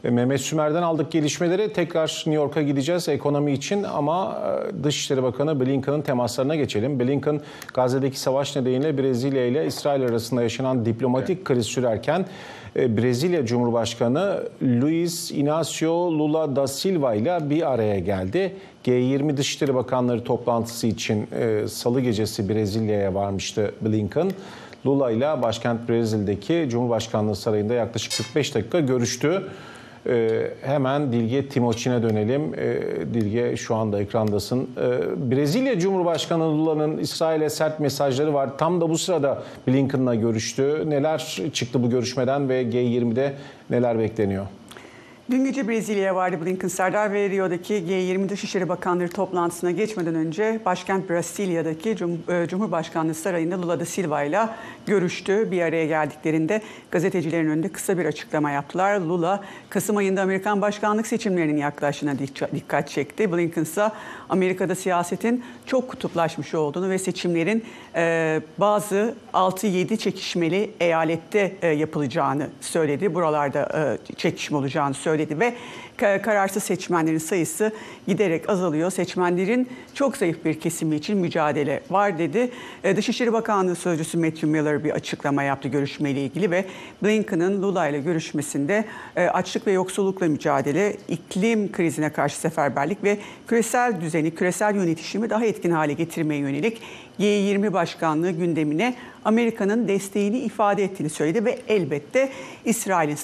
E, 0.03 0.09
Mehmet 0.09 0.41
Sümer'den 0.41 0.81
aldık 0.81 1.11
gelişmeleri. 1.11 1.73
Tekrar 1.73 2.07
New 2.07 2.33
York'a 2.33 2.61
gideceğiz 2.61 3.09
ekonomi 3.09 3.51
için 3.51 3.83
ama 3.83 4.41
e, 4.79 4.83
Dışişleri 4.83 5.23
Bakanı 5.23 5.59
Blinken'ın 5.59 6.01
temaslarına 6.01 6.55
geçelim. 6.55 6.99
Blinken 6.99 7.41
Gazze'deki 7.73 8.19
savaş 8.19 8.55
nedeniyle 8.55 8.97
Brezilya 8.97 9.45
ile 9.45 9.65
İsrail 9.65 10.03
arasında 10.03 10.43
yaşanan 10.43 10.85
diplomatik 10.85 11.37
evet. 11.37 11.43
kriz 11.43 11.65
sürerken 11.65 12.25
e, 12.75 12.97
Brezilya 12.97 13.45
Cumhurbaşkanı 13.45 14.43
Luiz 14.63 15.31
Inácio 15.31 16.19
Lula 16.19 16.55
da 16.55 16.67
Silva 16.67 17.13
ile 17.13 17.49
bir 17.49 17.71
araya 17.71 17.99
geldi. 17.99 18.55
G20 18.85 19.37
Dışişleri 19.37 19.75
Bakanları 19.75 20.23
toplantısı 20.23 20.87
için 20.87 21.27
salı 21.67 22.01
gecesi 22.01 22.49
Brezilya'ya 22.49 23.13
varmıştı 23.13 23.73
Blinken. 23.81 24.31
Lula 24.85 25.11
ile 25.11 25.41
başkent 25.41 25.89
Brezilya'daki 25.89 26.67
Cumhurbaşkanlığı 26.69 27.35
Sarayı'nda 27.35 27.73
yaklaşık 27.73 28.11
45 28.11 28.55
dakika 28.55 28.79
görüştü. 28.79 29.43
Ee, 30.07 30.51
hemen 30.61 31.11
Dilge 31.11 31.47
Timoçin'e 31.47 32.03
dönelim. 32.03 32.53
Ee, 32.53 32.81
Dilge 33.13 33.57
şu 33.57 33.75
anda 33.75 34.01
ekrandasın. 34.01 34.69
Ee, 34.77 35.31
Brezilya 35.31 35.79
Cumhurbaşkanı 35.79 36.43
Lula'nın 36.43 36.97
İsrail'e 36.97 37.49
sert 37.49 37.79
mesajları 37.79 38.33
var. 38.33 38.57
Tam 38.57 38.81
da 38.81 38.89
bu 38.89 38.97
sırada 38.97 39.43
Blinken'la 39.67 40.15
görüştü. 40.15 40.89
Neler 40.89 41.41
çıktı 41.53 41.83
bu 41.83 41.89
görüşmeden 41.89 42.49
ve 42.49 42.63
G20'de 42.63 43.33
neler 43.69 43.99
bekleniyor? 43.99 44.45
Dün 45.31 45.45
gece 45.45 45.67
Brezilya'ya 45.67 46.15
vardı 46.15 46.45
Blinken 46.45 46.67
Serdar 46.67 47.13
ve 47.13 47.29
Rio'daki 47.29 47.73
G20 47.73 48.29
Dışişleri 48.29 48.69
Bakanları 48.69 49.09
toplantısına 49.09 49.71
geçmeden 49.71 50.15
önce 50.15 50.59
başkent 50.65 51.09
Brezilya'daki 51.09 51.89
e, 51.89 52.47
Cumhurbaşkanlığı 52.47 53.13
Sarayı'nda 53.13 53.61
Lula 53.61 53.79
da 53.79 53.85
Silva 53.85 54.23
ile 54.23 54.49
görüştü. 54.85 55.51
Bir 55.51 55.61
araya 55.61 55.85
geldiklerinde 55.85 56.61
gazetecilerin 56.91 57.49
önünde 57.49 57.69
kısa 57.69 57.97
bir 57.97 58.05
açıklama 58.05 58.51
yaptılar. 58.51 58.99
Lula, 58.99 59.43
Kasım 59.69 59.97
ayında 59.97 60.21
Amerikan 60.21 60.61
başkanlık 60.61 61.07
seçimlerinin 61.07 61.57
yaklaştığına 61.57 62.15
dikkat 62.55 62.89
çekti. 62.89 63.31
Blinken 63.31 63.63
ise 63.63 63.91
Amerika'da 64.29 64.75
siyasetin 64.75 65.43
çok 65.65 65.89
kutuplaşmış 65.89 66.55
olduğunu 66.55 66.89
ve 66.89 66.99
seçimlerin 66.99 67.63
e, 67.95 68.41
bazı 68.57 69.15
6-7 69.33 69.97
çekişmeli 69.97 70.71
eyalette 70.79 71.55
e, 71.61 71.67
yapılacağını 71.67 72.49
söyledi. 72.61 73.15
Buralarda 73.15 73.97
çekişme 74.17 74.57
olacağını 74.57 74.93
söyledi 74.93 75.12
söyledi 75.13 75.39
ve 75.39 75.53
kararsız 75.97 76.63
seçmenlerin 76.63 77.17
sayısı 77.17 77.71
giderek 78.07 78.49
azalıyor. 78.49 78.91
Seçmenlerin 78.91 79.69
çok 79.93 80.17
zayıf 80.17 80.45
bir 80.45 80.59
kesimi 80.59 80.95
için 80.95 81.17
mücadele 81.17 81.81
var 81.89 82.17
dedi. 82.17 82.51
E, 82.83 82.95
Dışişleri 82.95 83.33
Bakanlığı 83.33 83.75
Sözcüsü 83.75 84.17
Matthew 84.17 84.47
Miller 84.47 84.83
bir 84.83 84.91
açıklama 84.91 85.43
yaptı 85.43 85.67
görüşmeyle 85.67 86.23
ilgili 86.23 86.51
ve 86.51 86.65
Blinken'ın 87.03 87.61
Lula 87.61 87.87
ile 87.87 87.99
görüşmesinde 87.99 88.85
e, 89.15 89.25
açlık 89.27 89.67
ve 89.67 89.71
yoksullukla 89.71 90.27
mücadele, 90.27 90.97
iklim 91.07 91.71
krizine 91.71 92.09
karşı 92.09 92.37
seferberlik 92.37 93.03
ve 93.03 93.17
küresel 93.47 94.01
düzeni, 94.01 94.35
küresel 94.35 94.75
yönetişimi 94.75 95.29
daha 95.29 95.45
etkin 95.45 95.71
hale 95.71 95.93
getirmeye 95.93 96.41
yönelik 96.41 96.81
G20 97.19 97.73
başkanlığı 97.73 98.31
gündemine 98.31 98.95
Amerika'nın 99.25 99.87
desteğini 99.87 100.37
ifade 100.37 100.83
ettiğini 100.83 101.09
söyledi 101.09 101.45
ve 101.45 101.59
elbette 101.67 102.29
İsrail'in 102.65 103.17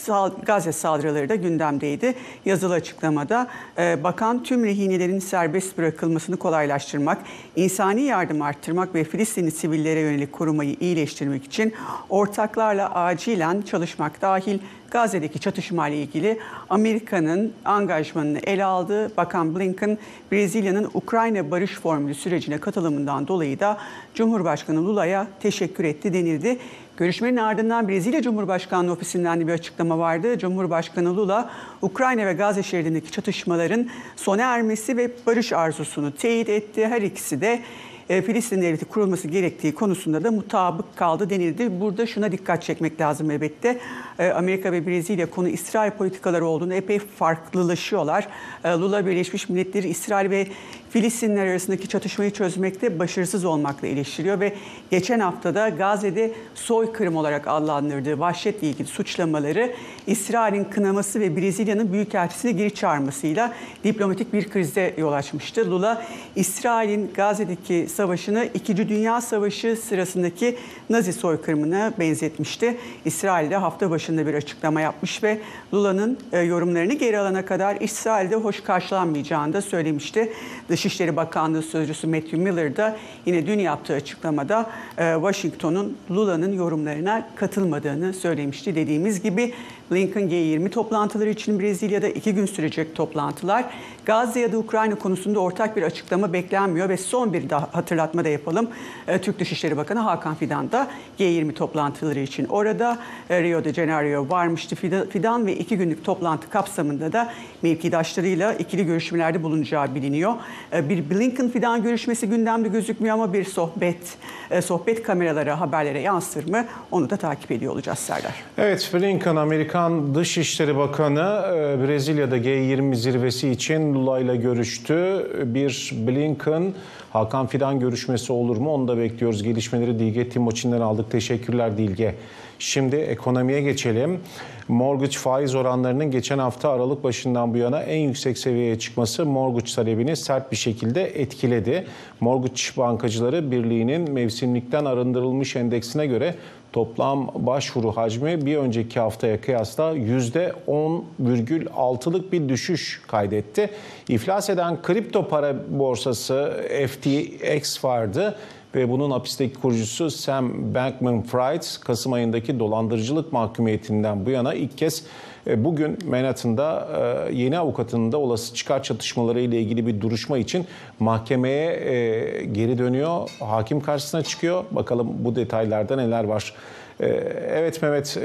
Gazze 0.46 0.72
saldırıları 0.72 1.30
da 1.30 1.36
gündemdeydi. 1.36 2.14
Yazılı 2.60 2.74
açıklamada 2.74 3.48
e, 3.78 4.04
bakan 4.04 4.44
tüm 4.44 4.64
rehinelerin 4.64 5.20
serbest 5.20 5.78
bırakılmasını 5.78 6.38
kolaylaştırmak, 6.38 7.18
insani 7.56 8.02
yardım 8.02 8.42
arttırmak 8.42 8.96
ve 8.96 9.04
Filistinli 9.04 9.52
sivillere 9.52 10.00
yönelik 10.00 10.32
korumayı 10.32 10.76
iyileştirmek 10.80 11.46
için 11.46 11.74
ortaklarla 12.10 12.96
acilen 12.96 13.62
çalışmak 13.62 14.22
dahil 14.22 14.60
Gazze'deki 14.92 15.40
çatışma 15.40 15.88
ile 15.88 15.98
ilgili 15.98 16.40
Amerika'nın 16.70 17.54
angajmanını 17.66 18.40
ele 18.40 18.66
aldı. 18.66 19.12
Bakan 19.18 19.56
Blinken, 19.56 19.98
Brezilya'nın 20.32 20.90
Ukrayna 20.94 21.52
barış 21.52 21.74
formülü 21.74 22.16
sürecine 22.16 22.58
katılımından 22.58 23.28
dolayı 23.28 23.60
da 23.60 23.78
Cumhurbaşkanı 24.14 24.86
Lula'ya 24.86 25.28
teşekkür 25.40 25.84
etti 25.84 26.14
denildi. 26.14 26.58
Görüşmenin 27.00 27.38
ardından 27.38 27.88
Brezilya 27.88 28.22
Cumhurbaşkanlığı 28.22 28.92
ofisinden 28.92 29.40
de 29.40 29.48
bir 29.48 29.54
açıklama 29.54 30.00
vardı. 30.00 30.40
Cumhurbaşkanı 30.40 31.18
Lula, 31.18 31.50
Ukrayna 31.82 32.26
ve 32.26 32.34
Gazze 32.34 32.64
şeridindeki 32.64 33.12
çatışmaların 33.12 33.90
sona 34.16 34.42
ermesi 34.42 34.98
ve 34.98 35.12
barış 35.26 35.54
arzusunu 35.54 36.12
teyit 36.16 36.50
etti. 36.50 36.88
Her 36.88 37.02
ikisi 37.02 37.42
de 37.42 37.62
e, 38.10 38.22
Filistin 38.22 38.62
devleti 38.62 38.86
kurulması 38.86 39.28
gerektiği 39.28 39.76
konusunda 39.76 40.24
da 40.24 40.32
mutabık 40.32 40.98
kaldı 40.98 41.30
denildi. 41.30 41.82
Burada 41.82 42.06
şuna 42.06 42.32
dikkat 42.32 42.64
çekmek 42.64 43.02
lazım 43.02 43.32
elbette. 43.32 43.78
E, 44.20 44.30
Amerika 44.30 44.72
ve 44.72 44.88
Brezilya 44.88 45.30
konu 45.30 45.50
İsrail 45.50 45.92
politikaları 45.92 46.46
olduğunu 46.46 46.74
epey 46.74 47.00
farklılaşıyorlar. 47.00 48.28
E, 48.64 48.70
Lula 48.70 49.06
Birleşmiş 49.06 49.50
Milletleri 49.50 49.88
İsrail 49.88 50.30
ve 50.30 50.48
Filistinler 50.90 51.48
arasındaki 51.48 51.88
çatışmayı 51.88 52.32
çözmekte 52.32 53.00
başarısız 53.00 53.46
olmakla 53.46 53.88
eleştiriyor 53.88 54.40
ve 54.40 54.54
geçen 54.92 55.20
haftada 55.20 55.70
Gazze'de 55.70 56.32
soykırım 56.56 57.16
olarak 57.16 57.48
adlandırdığı 57.48 58.20
vahşetle 58.20 58.68
ilgili 58.68 58.88
suçlamaları 58.88 59.74
İsrail'in 60.08 60.64
kınaması 60.64 61.20
ve 61.20 61.38
Brezilya'nın 61.38 61.94
büyükelçisini 61.94 62.56
geri 62.56 62.74
çağırmasıyla 62.74 63.54
diplomatik 63.84 64.34
bir 64.34 64.50
krize 64.50 64.94
yol 64.98 65.14
açmıştı. 65.14 65.72
Lula, 65.72 66.06
İsrail'in 66.36 67.12
Gazze'deki 67.16 67.88
savaşını 67.90 68.50
2. 68.54 68.90
Dünya 68.90 69.22
Savaşı 69.22 69.76
sırasındaki 69.76 70.58
Nazi 70.90 71.14
soykırımına 71.14 71.94
benzetmişti. 72.00 72.78
İsrail'de 73.06 73.56
hafta 73.56 73.90
başında 73.90 74.28
bir 74.28 74.34
açıklama 74.34 74.82
yapmış 74.82 75.24
ve 75.24 75.40
Lula'nın 75.74 76.18
e, 76.32 76.40
yorumlarını 76.40 76.94
geri 76.94 77.20
alana 77.20 77.46
kadar 77.46 77.78
İsrail'de 77.82 78.36
hoş 78.36 78.64
karşılanmayacağını 78.64 79.54
da 79.54 79.62
söylemişti. 79.62 80.34
Dışişleri 80.80 81.16
Bakanlığı 81.16 81.62
Sözcüsü 81.62 82.08
Matthew 82.08 82.38
Miller 82.38 82.78
da 82.78 82.98
yine 83.26 83.48
dün 83.48 83.60
yaptığı 83.60 83.94
açıklamada 83.94 84.70
e, 84.98 85.14
Washington'un 85.14 85.98
Lula'nın 86.12 86.54
yorumlarına 86.54 87.30
katılmadığını 87.36 88.14
söylemişti. 88.14 88.76
Dediğimiz 88.76 89.22
gibi 89.22 89.54
Lincoln 89.92 90.30
G20 90.30 90.70
toplantıları 90.70 91.30
için 91.30 91.60
Brezilya'da 91.60 92.08
iki 92.08 92.34
gün 92.34 92.46
sürecek 92.46 92.96
toplantılar. 92.96 93.66
Gazze 94.06 94.40
ya 94.40 94.52
da 94.52 94.58
Ukrayna 94.58 94.96
konusunda 94.96 95.40
ortak 95.40 95.78
bir 95.78 95.84
açıklama 95.84 96.34
beklenmiyor 96.34 96.90
ve 96.90 96.98
son 96.98 97.34
bir 97.34 97.50
daha 97.50 97.70
hatırlatma 97.72 98.26
da 98.26 98.30
yapalım. 98.30 98.70
E, 99.08 99.22
Türk 99.22 99.40
Dışişleri 99.40 99.78
Bakanı 99.78 100.00
Hakan 100.00 100.36
Fidan 100.36 100.72
da 100.72 100.88
G20 101.20 101.54
toplantıları 101.54 102.20
için 102.20 102.46
orada 102.46 102.98
e, 103.30 103.44
Rio 103.44 103.64
de 103.64 103.74
Janeiro 103.74 104.30
varmıştı. 104.30 104.76
Fidan 105.10 105.48
ve 105.48 105.56
iki 105.56 105.78
günlük 105.78 106.06
toplantı 106.06 106.50
kapsamında 106.50 107.14
da 107.14 107.34
mevkidaşlarıyla 107.62 108.54
ikili 108.54 108.86
görüşmelerde 108.86 109.44
bulunacağı 109.44 109.96
biliniyor. 109.96 110.34
E, 110.74 110.90
bir 110.90 111.10
Blinken-Fidan 111.10 111.84
görüşmesi 111.84 112.30
gündemde 112.30 112.68
gözükmüyor 112.68 113.14
ama 113.14 113.34
bir 113.34 113.44
sohbet, 113.44 114.18
sohbet 114.62 115.04
kameralara, 115.04 115.60
haberlere 115.60 116.00
yansır 116.00 116.50
mı? 116.50 116.66
Onu 116.92 117.10
da 117.10 117.18
takip 117.18 117.52
ediyor 117.52 117.74
olacağız 117.74 118.00
Serdar. 118.00 118.34
Evet, 118.58 118.92
Blinken 118.94 119.36
Amerikan 119.36 119.79
Dışişleri 120.16 120.78
Bakanı 120.78 121.44
Brezilya'da 121.88 122.38
G20 122.38 122.96
zirvesi 122.96 123.50
için 123.50 123.94
Lula 123.94 124.20
ile 124.20 124.36
görüştü. 124.36 125.28
Bir 125.46 125.94
Blinken 126.08 126.74
Hakan 127.14 127.48
Fidan 127.48 127.80
görüşmesi 127.80 128.34
olur 128.34 128.58
mu? 128.58 128.74
Onu 128.74 128.88
da 128.88 128.98
bekliyoruz. 128.98 129.44
Gelişmeleri 129.44 130.00
Dilge 130.00 130.30
Timoçin'den 130.30 130.82
aldık. 130.82 131.12
Teşekkürler 131.12 131.78
Dilge. 131.78 132.16
Şimdi 132.60 132.96
ekonomiye 132.96 133.62
geçelim. 133.62 134.20
Mortgage 134.68 135.18
faiz 135.18 135.56
oranlarının 135.56 136.12
geçen 136.12 136.40
hafta 136.40 136.70
Aralık 136.70 137.04
başından 137.04 137.54
bu 137.54 137.58
yana 137.58 137.82
en 137.82 138.00
yüksek 138.00 138.38
seviyeye 138.38 138.80
çıkması 138.80 139.26
mortgage 139.26 139.72
talebini 139.76 140.16
sert 140.16 140.52
bir 140.52 140.58
şekilde 140.58 141.04
etkiledi. 141.04 141.86
Mortgage 142.20 142.62
Bankacıları 142.78 143.52
Birliği'nin 143.52 144.12
mevsimlikten 144.12 144.86
arındırılmış 144.86 145.56
endeksine 145.56 146.08
göre 146.08 146.36
toplam 146.74 147.32
başvuru 147.36 147.92
hacmi 147.92 148.46
bir 148.46 148.58
önceki 148.58 149.00
haftaya 149.00 149.42
kıyasla 149.42 149.84
%10,6'lık 149.84 152.32
bir 152.32 152.50
düşüş 152.50 153.02
kaydetti. 153.08 153.70
İflas 154.10 154.50
eden 154.50 154.82
kripto 154.82 155.28
para 155.28 155.56
borsası 155.70 156.66
FTX 156.88 157.86
vardı 157.86 158.36
ve 158.76 158.90
bunun 158.90 159.12
hapisteki 159.12 159.60
kurucusu 159.60 160.12
Sam 160.12 160.76
Bankman-Fried 160.76 161.84
Kasım 161.84 162.14
ayındaki 162.14 162.60
dolandırıcılık 162.60 163.34
mahkumiyetinden 163.34 164.26
bu 164.26 164.30
yana 164.30 164.54
ilk 164.54 164.78
kez 164.78 165.04
bugün 165.48 165.98
Manhattan'da 166.06 166.88
e, 167.30 167.34
yeni 167.34 167.60
avukatının 167.60 168.12
da 168.12 168.18
olası 168.18 168.54
çıkar 168.54 168.84
çatışmaları 168.84 169.40
ile 169.40 169.60
ilgili 169.60 169.88
bir 169.88 170.02
duruşma 170.02 170.38
için 170.38 170.68
mahkemeye 171.00 171.72
e, 171.72 172.46
geri 172.46 172.78
dönüyor. 172.78 173.30
Hakim 173.40 173.82
karşısına 173.82 174.24
çıkıyor. 174.24 174.64
Bakalım 174.72 175.08
bu 175.20 175.36
detaylarda 175.36 175.96
neler 175.96 176.24
var. 176.24 176.54
Evet 177.00 177.82
Mehmet 177.82 178.18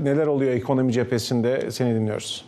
neler 0.00 0.26
oluyor 0.26 0.52
ekonomi 0.52 0.92
cephesinde 0.92 1.70
seni 1.70 1.94
dinliyoruz. 1.94 2.44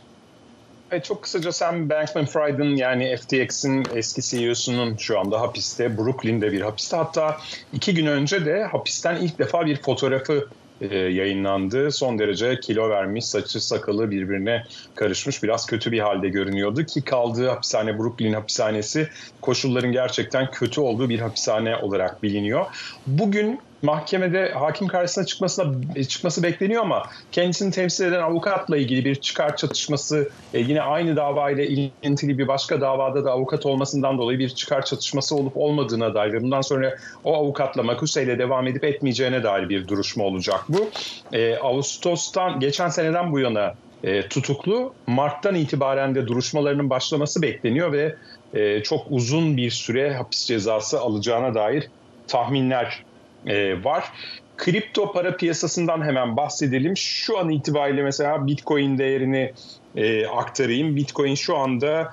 Evet, 0.91 1.05
çok 1.05 1.23
kısaca 1.23 1.53
Sam 1.53 1.91
Bankman-Fried'in 1.91 2.77
yani 2.77 3.17
FTX'in 3.17 3.87
eski 3.95 4.23
CEO'sunun 4.23 4.97
şu 4.97 5.21
anda 5.21 5.41
hapiste, 5.41 5.99
Brooklyn'de 5.99 6.53
bir 6.53 6.61
hapiste. 6.61 6.97
Hatta 6.97 7.37
iki 7.73 7.95
gün 7.95 8.07
önce 8.07 8.47
de 8.47 8.65
hapisten 8.65 9.17
ilk 9.17 9.39
defa 9.39 9.67
bir 9.67 9.83
fotoğrafı 9.83 10.49
e, 10.81 10.97
yayınlandı. 10.97 11.93
Son 11.93 12.19
derece 12.19 12.61
kilo 12.61 12.91
vermiş, 12.91 13.25
saçı 13.25 13.67
sakalı 13.67 14.11
birbirine 14.11 14.65
karışmış, 14.95 15.43
biraz 15.43 15.67
kötü 15.67 15.93
bir 15.93 16.01
halde 16.01 16.29
görünüyordu 16.29 16.85
ki 16.85 17.03
kaldığı 17.03 17.49
hapishane 17.49 17.99
Brooklyn 17.99 18.33
hapishanesi 18.33 19.09
koşulların 19.41 19.93
gerçekten 19.93 20.51
kötü 20.51 20.81
olduğu 20.81 21.09
bir 21.09 21.19
hapishane 21.19 21.77
olarak 21.77 22.23
biliniyor. 22.23 22.67
Bugün 23.07 23.61
mahkemede 23.83 24.53
hakim 24.53 24.89
karşısına 24.89 25.27
çıkmasına 25.27 26.05
çıkması 26.09 26.43
bekleniyor 26.43 26.83
ama 26.83 27.03
kendisini 27.33 27.71
temsil 27.71 28.05
eden 28.05 28.23
avukatla 28.23 28.77
ilgili 28.77 29.05
bir 29.05 29.15
çıkar 29.15 29.57
çatışması 29.57 30.31
e, 30.55 30.59
yine 30.61 30.83
aynı 30.83 31.17
davayla 31.17 31.65
ilintili 31.65 32.39
bir 32.39 32.49
başka 32.49 32.81
davada 32.81 33.25
da 33.25 33.33
avukat 33.33 33.67
olmasından 33.67 34.19
dolayı 34.19 34.39
bir 34.39 34.49
çıkar 34.49 34.85
çatışması 34.85 35.37
olup 35.37 35.57
olmadığına 35.57 36.15
dair 36.15 36.33
ve 36.33 36.43
bundan 36.43 36.61
sonra 36.61 36.97
o 37.25 37.35
avukatla 37.35 37.83
Makuse 37.83 38.23
ile 38.23 38.39
devam 38.39 38.67
edip 38.67 38.85
etmeyeceğine 38.85 39.43
dair 39.43 39.69
bir 39.69 39.89
duruşma 39.89 40.25
olacak 40.25 40.61
bu. 40.69 40.91
E, 41.33 41.57
Ağustos'tan 41.57 42.61
geçen 42.61 42.89
seneden 42.89 43.33
bu 43.33 43.39
yana 43.39 43.75
e, 44.05 44.29
tutuklu. 44.29 44.95
Mart'tan 45.07 45.55
itibaren 45.55 46.15
de 46.15 46.27
duruşmalarının 46.27 46.91
başlaması 46.91 47.43
bekleniyor 47.43 47.93
ve 47.93 48.15
e, 48.55 48.83
çok 48.83 49.07
uzun 49.11 49.57
bir 49.57 49.71
süre 49.71 50.15
hapis 50.15 50.47
cezası 50.47 51.01
alacağına 51.01 51.55
dair 51.55 51.89
tahminler 52.29 53.05
e, 53.47 53.85
var. 53.85 54.05
Kripto 54.57 55.13
para 55.13 55.37
piyasasından 55.37 56.05
hemen 56.05 56.37
bahsedelim. 56.37 56.97
Şu 56.97 57.39
an 57.39 57.51
itibariyle 57.51 58.03
mesela 58.03 58.47
Bitcoin 58.47 58.99
değerini 58.99 59.53
e, 59.97 60.27
aktarayım. 60.27 60.97
Bitcoin 60.97 61.35
şu 61.35 61.57
anda 61.57 62.13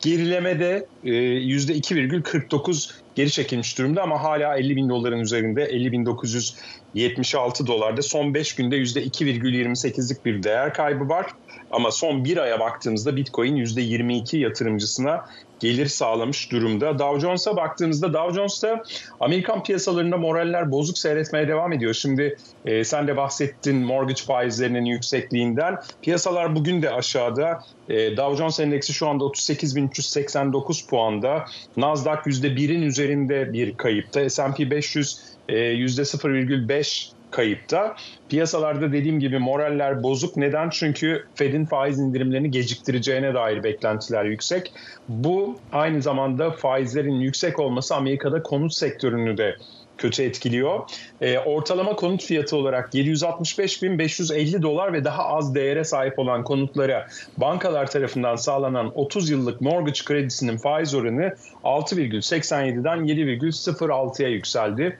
gerilemede 0.00 0.86
e, 1.04 1.10
%2,49 1.10 2.94
geri 3.14 3.30
çekilmiş 3.30 3.78
durumda 3.78 4.02
ama 4.02 4.22
hala 4.22 4.56
50 4.56 4.76
bin 4.76 4.88
doların 4.88 5.20
üzerinde 5.20 5.64
50 5.64 5.92
bin 5.92 6.06
976 6.06 7.66
dolarda 7.66 8.02
son 8.02 8.34
5 8.34 8.54
günde 8.54 8.76
%2,28'lik 8.76 10.24
bir 10.24 10.42
değer 10.42 10.74
kaybı 10.74 11.08
var. 11.08 11.26
Ama 11.70 11.90
son 11.90 12.24
bir 12.24 12.36
aya 12.36 12.60
baktığımızda 12.60 13.16
Bitcoin 13.16 13.56
%22 13.56 14.36
yatırımcısına 14.36 15.24
gelir 15.60 15.86
sağlamış 15.86 16.52
durumda. 16.52 16.98
Dow 16.98 17.20
Jones'a 17.20 17.56
baktığımızda 17.56 18.14
Dow 18.14 18.34
Jones'ta 18.34 18.82
Amerikan 19.20 19.62
piyasalarında 19.62 20.16
moraller 20.16 20.70
bozuk 20.70 20.98
seyretmeye 20.98 21.48
devam 21.48 21.72
ediyor. 21.72 21.94
Şimdi 21.94 22.36
e, 22.64 22.84
sen 22.84 23.08
de 23.08 23.16
bahsettin 23.16 23.76
mortgage 23.76 24.22
faizlerinin 24.22 24.84
yüksekliğinden. 24.84 25.76
Piyasalar 26.02 26.56
bugün 26.56 26.82
de 26.82 26.90
aşağıda. 26.90 27.62
E, 27.88 28.16
Dow 28.16 28.36
Jones 28.36 28.60
endeksi 28.60 28.92
şu 28.92 29.08
anda 29.08 29.24
38.389 29.24 30.88
puanda. 30.88 31.44
Nasdaq 31.76 32.18
%1'in 32.26 32.82
üzerinde 32.82 33.52
bir 33.52 33.76
kayıpta. 33.76 34.30
S&P 34.30 34.70
500 34.70 35.20
e, 35.48 35.54
%0,5 35.54 37.19
kayıpta. 37.30 37.96
Piyasalarda 38.28 38.92
dediğim 38.92 39.20
gibi 39.20 39.38
moraller 39.38 40.02
bozuk. 40.02 40.36
Neden? 40.36 40.70
Çünkü 40.70 41.26
Fed'in 41.34 41.64
faiz 41.64 41.98
indirimlerini 41.98 42.50
geciktireceğine 42.50 43.34
dair 43.34 43.62
beklentiler 43.62 44.24
yüksek. 44.24 44.72
Bu 45.08 45.58
aynı 45.72 46.02
zamanda 46.02 46.50
faizlerin 46.50 47.20
yüksek 47.20 47.58
olması 47.58 47.94
Amerika'da 47.94 48.42
konut 48.42 48.74
sektörünü 48.74 49.36
de 49.36 49.56
kötü 50.00 50.22
etkiliyor. 50.22 50.80
E, 51.20 51.38
ortalama 51.38 51.96
konut 51.96 52.24
fiyatı 52.24 52.56
olarak 52.56 52.94
765.550 52.94 54.62
dolar 54.62 54.92
ve 54.92 55.04
daha 55.04 55.24
az 55.24 55.54
değere 55.54 55.84
sahip 55.84 56.18
olan 56.18 56.44
konutlara 56.44 57.06
bankalar 57.36 57.90
tarafından 57.90 58.36
sağlanan 58.36 58.92
30 58.94 59.30
yıllık 59.30 59.60
mortgage 59.60 60.00
kredisinin 60.04 60.56
faiz 60.56 60.94
oranı 60.94 61.34
6,87'den 61.64 62.98
7,06'ya 62.98 64.28
yükseldi. 64.28 64.98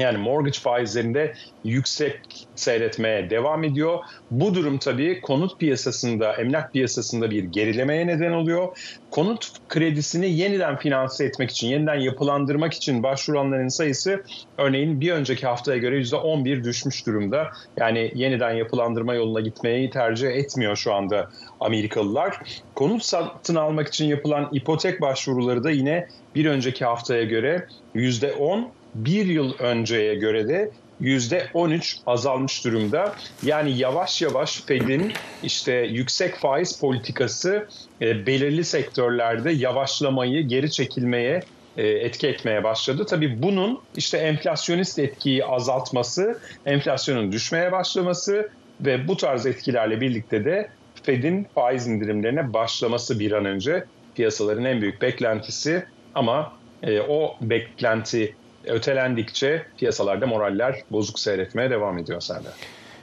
Yani 0.00 0.18
mortgage 0.18 0.58
faizlerinde 0.58 1.34
yüksek 1.64 2.20
seyretmeye 2.54 3.30
devam 3.30 3.64
ediyor. 3.64 3.98
Bu 4.30 4.54
durum 4.54 4.78
tabii 4.78 5.20
konut 5.20 5.58
piyasasında, 5.60 6.32
emlak 6.32 6.72
piyasasında 6.72 7.30
bir 7.30 7.44
gerilemeye 7.44 8.06
neden 8.06 8.32
oluyor. 8.32 8.78
Konut 9.10 9.52
kredisini 9.68 10.30
yeniden 10.30 10.76
finanse 10.76 11.24
etmek 11.24 11.50
için, 11.50 11.68
yeniden 11.68 11.94
yapılandırmak 11.94 12.74
için 12.74 13.02
başvuranların 13.02 13.68
sayısı 13.68 14.24
örneğin 14.58 15.00
bir 15.00 15.12
önceki 15.12 15.46
haftaya 15.46 15.78
göre 15.78 15.98
%11 16.00 16.64
düşmüş 16.64 17.06
durumda. 17.06 17.48
Yani 17.76 18.12
yeniden 18.14 18.52
yapılandırma 18.52 19.14
yoluna 19.14 19.40
gitmeyi 19.40 19.90
tercih 19.90 20.28
etmiyor 20.28 20.76
şu 20.76 20.94
anda 20.94 21.30
Amerikalılar. 21.60 22.40
Konut 22.74 23.04
satın 23.04 23.54
almak 23.54 23.88
için 23.88 24.06
yapılan 24.06 24.48
ipotek 24.52 25.00
başvuruları 25.00 25.64
da 25.64 25.70
yine 25.70 26.08
bir 26.34 26.46
önceki 26.46 26.84
haftaya 26.84 27.24
göre 27.24 27.66
%10 27.94 28.64
bir 28.94 29.26
yıl 29.26 29.54
önceye 29.58 30.14
göre 30.14 30.48
de 30.48 30.70
%13 31.00 31.96
azalmış 32.06 32.64
durumda. 32.64 33.14
Yani 33.42 33.78
yavaş 33.78 34.22
yavaş 34.22 34.62
Fed'in 34.66 35.12
işte 35.42 35.72
yüksek 35.72 36.36
faiz 36.36 36.80
politikası 36.80 37.68
e, 38.00 38.26
belirli 38.26 38.64
sektörlerde 38.64 39.50
yavaşlamayı, 39.50 40.48
geri 40.48 40.70
çekilmeye 40.70 41.42
e, 41.76 41.88
etki 41.88 42.28
etmeye 42.28 42.64
başladı. 42.64 43.06
Tabii 43.08 43.42
bunun 43.42 43.80
işte 43.96 44.18
enflasyonist 44.18 44.98
etkiyi 44.98 45.44
azaltması, 45.44 46.38
enflasyonun 46.66 47.32
düşmeye 47.32 47.72
başlaması 47.72 48.50
ve 48.80 49.08
bu 49.08 49.16
tarz 49.16 49.46
etkilerle 49.46 50.00
birlikte 50.00 50.44
de 50.44 50.68
Fed'in 51.02 51.46
faiz 51.54 51.86
indirimlerine 51.86 52.52
başlaması 52.52 53.20
bir 53.20 53.32
an 53.32 53.44
önce 53.44 53.84
piyasaların 54.14 54.64
en 54.64 54.80
büyük 54.80 55.02
beklentisi 55.02 55.84
ama 56.14 56.52
e, 56.82 57.00
o 57.00 57.36
beklenti 57.40 58.34
ötelendikçe 58.64 59.62
piyasalarda 59.78 60.26
moraller 60.26 60.82
bozuk 60.90 61.18
seyretmeye 61.18 61.70
devam 61.70 61.98
ediyor 61.98 62.20
Serdar. 62.20 62.52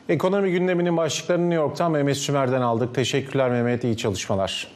Ekonomi 0.10 0.52
gündeminin 0.52 0.98
başlıklarını 0.98 1.50
New 1.50 1.62
York'tan 1.64 1.92
Mehmet 1.92 2.18
Sümer'den 2.18 2.62
aldık. 2.62 2.96
Teşekkürler 2.96 3.50
Mehmet, 3.50 3.84
iyi 3.84 3.98
çalışmalar. 3.98 4.68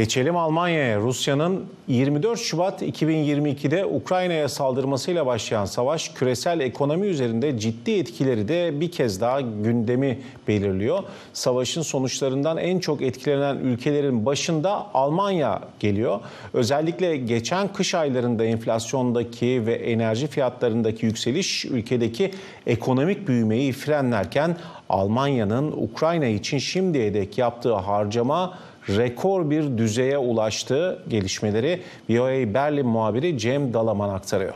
Geçelim 0.00 0.36
Almanya'ya. 0.36 0.98
Rusya'nın 1.00 1.66
24 1.88 2.40
Şubat 2.40 2.82
2022'de 2.82 3.86
Ukrayna'ya 3.86 4.48
saldırmasıyla 4.48 5.26
başlayan 5.26 5.64
savaş 5.64 6.08
küresel 6.08 6.60
ekonomi 6.60 7.06
üzerinde 7.06 7.58
ciddi 7.58 7.90
etkileri 7.90 8.48
de 8.48 8.80
bir 8.80 8.90
kez 8.90 9.20
daha 9.20 9.40
gündemi 9.40 10.18
belirliyor. 10.48 11.02
Savaşın 11.32 11.82
sonuçlarından 11.82 12.56
en 12.56 12.78
çok 12.78 13.02
etkilenen 13.02 13.56
ülkelerin 13.56 14.26
başında 14.26 14.94
Almanya 14.94 15.60
geliyor. 15.80 16.20
Özellikle 16.54 17.16
geçen 17.16 17.72
kış 17.72 17.94
aylarında 17.94 18.44
enflasyondaki 18.44 19.66
ve 19.66 19.74
enerji 19.74 20.26
fiyatlarındaki 20.26 21.06
yükseliş 21.06 21.64
ülkedeki 21.64 22.30
ekonomik 22.66 23.28
büyümeyi 23.28 23.72
frenlerken 23.72 24.56
Almanya'nın 24.88 25.72
Ukrayna 25.72 26.26
için 26.26 26.58
şimdiye 26.58 27.14
dek 27.14 27.38
yaptığı 27.38 27.74
harcama 27.74 28.58
rekor 28.88 29.50
bir 29.50 29.78
düzeye 29.78 30.18
ulaştığı 30.18 31.02
gelişmeleri 31.08 31.82
VOA 32.10 32.54
Berlin 32.54 32.86
muhabiri 32.86 33.38
Cem 33.38 33.74
Dalaman 33.74 34.08
aktarıyor. 34.08 34.54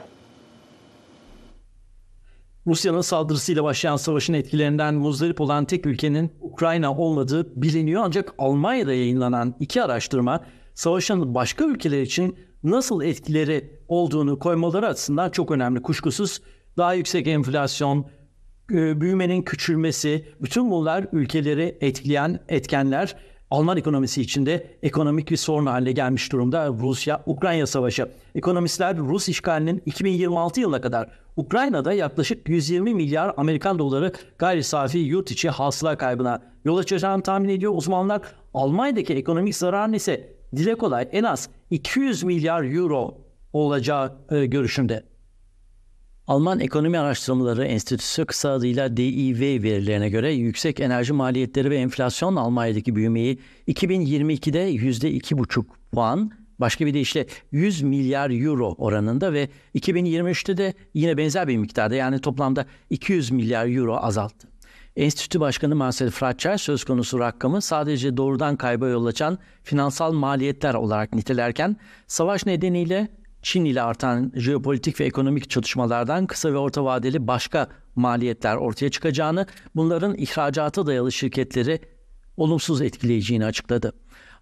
Rusya'nın 2.67 3.01
saldırısıyla 3.01 3.65
başlayan 3.65 3.97
savaşın 3.97 4.35
etkilerinden 4.35 4.95
muzdarip 4.95 5.41
olan 5.41 5.65
tek 5.65 5.87
ülkenin 5.87 6.33
Ukrayna 6.41 6.97
olmadığı 6.97 7.63
biliniyor. 7.63 8.03
Ancak 8.05 8.35
Almanya'da 8.39 8.93
yayınlanan 8.93 9.55
iki 9.61 9.83
araştırma 9.83 10.45
savaşın 10.75 11.35
başka 11.35 11.65
ülkeler 11.65 12.03
için 12.03 12.37
nasıl 12.63 13.03
etkileri 13.03 13.81
olduğunu 13.89 14.39
koymaları 14.39 14.87
açısından 14.87 15.31
çok 15.31 15.51
önemli. 15.51 15.83
Kuşkusuz 15.83 16.41
daha 16.77 16.95
yüksek 16.95 17.27
enflasyon, 17.27 18.07
büyümenin 18.71 19.43
küçülmesi, 19.43 20.29
bütün 20.43 20.71
bunlar 20.71 21.07
ülkeleri 21.13 21.79
etkileyen 21.81 22.41
etkenler. 22.49 23.17
Alman 23.55 23.77
ekonomisi 23.77 24.23
içinde 24.23 24.67
ekonomik 24.83 25.31
bir 25.31 25.37
sorun 25.37 25.67
haline 25.67 25.93
gelmiş 25.93 26.33
durumda 26.33 26.69
Rusya-Ukrayna 26.69 27.67
savaşı. 27.67 28.09
Ekonomistler 28.35 28.97
Rus 28.97 29.29
işgalinin 29.29 29.83
2026 29.87 30.61
yılına 30.61 30.81
kadar 30.81 31.09
Ukrayna'da 31.37 31.93
yaklaşık 31.93 32.49
120 32.49 32.95
milyar 32.95 33.35
Amerikan 33.37 33.79
doları 33.79 34.13
gayri 34.39 34.65
safi 34.65 34.99
yurt 34.99 35.31
içi 35.31 35.51
hasıla 35.51 35.99
kaybına 35.99 36.43
yol 36.65 36.79
açacağını 36.79 37.23
tahmin 37.23 37.49
ediyor. 37.49 37.73
Uzmanlar 37.77 38.21
Almanya'daki 38.55 39.15
ekonomik 39.15 39.57
zararın 39.57 39.93
ise 39.93 40.37
dile 40.57 40.75
kolay 40.75 41.09
en 41.13 41.25
az 41.25 41.49
200 41.71 42.23
milyar 42.23 42.63
euro 42.63 43.19
olacağı 43.53 44.13
e, 44.31 44.47
görüşünde. 44.47 45.14
Alman 46.27 46.61
Ekonomi 46.61 46.99
Araştırmaları 46.99 47.65
Enstitüsü 47.65 48.25
kısa 48.25 48.51
adıyla 48.51 48.97
DIV 48.97 49.63
verilerine 49.63 50.09
göre 50.09 50.33
yüksek 50.33 50.81
enerji 50.81 51.13
maliyetleri 51.13 51.71
ve 51.71 51.77
enflasyon 51.77 52.37
Almanya'daki 52.37 52.97
büyümeyi 52.97 53.39
2022'de 53.69 54.75
%2,5 54.75 55.65
puan, 55.93 56.31
başka 56.59 56.87
bir 56.87 56.95
deyişle 56.95 57.27
100 57.53 57.83
milyar 57.83 58.31
euro 58.45 58.75
oranında 58.79 59.33
ve 59.33 59.49
2023'te 59.75 60.57
de 60.57 60.75
yine 60.95 61.17
benzer 61.17 61.49
bir 61.49 61.57
miktarda 61.57 61.95
yani 61.95 62.21
toplamda 62.21 62.67
200 62.91 63.31
milyar 63.31 63.77
euro 63.77 63.97
azalttı. 63.97 64.49
Enstitü 64.97 65.41
Başkanı 65.41 65.75
Marcel 65.75 66.11
Fratscher 66.11 66.57
söz 66.57 66.85
konusu 66.85 67.19
rakamı 67.19 67.63
sadece 67.63 68.17
doğrudan 68.17 68.57
kayba 68.57 68.89
yol 68.89 69.07
açan 69.07 69.39
finansal 69.63 70.13
maliyetler 70.13 70.75
olarak 70.75 71.15
nitelerken 71.15 71.77
savaş 72.07 72.47
nedeniyle 72.47 73.09
Çin 73.45 73.65
ile 73.65 73.83
artan 73.83 74.33
jeopolitik 74.35 75.01
ve 75.01 75.05
ekonomik 75.05 75.51
çatışmalardan 75.51 76.27
kısa 76.27 76.53
ve 76.53 76.59
orta 76.59 76.85
vadeli 76.85 77.27
başka 77.27 77.69
maliyetler 77.97 78.57
ortaya 78.57 78.91
çıkacağını, 78.91 79.47
bunların 79.77 80.15
ihracata 80.19 80.87
dayalı 80.87 81.13
şirketleri 81.13 81.81
olumsuz 82.37 82.83
etkileyeceğini 82.83 83.45
açıkladı. 83.45 83.93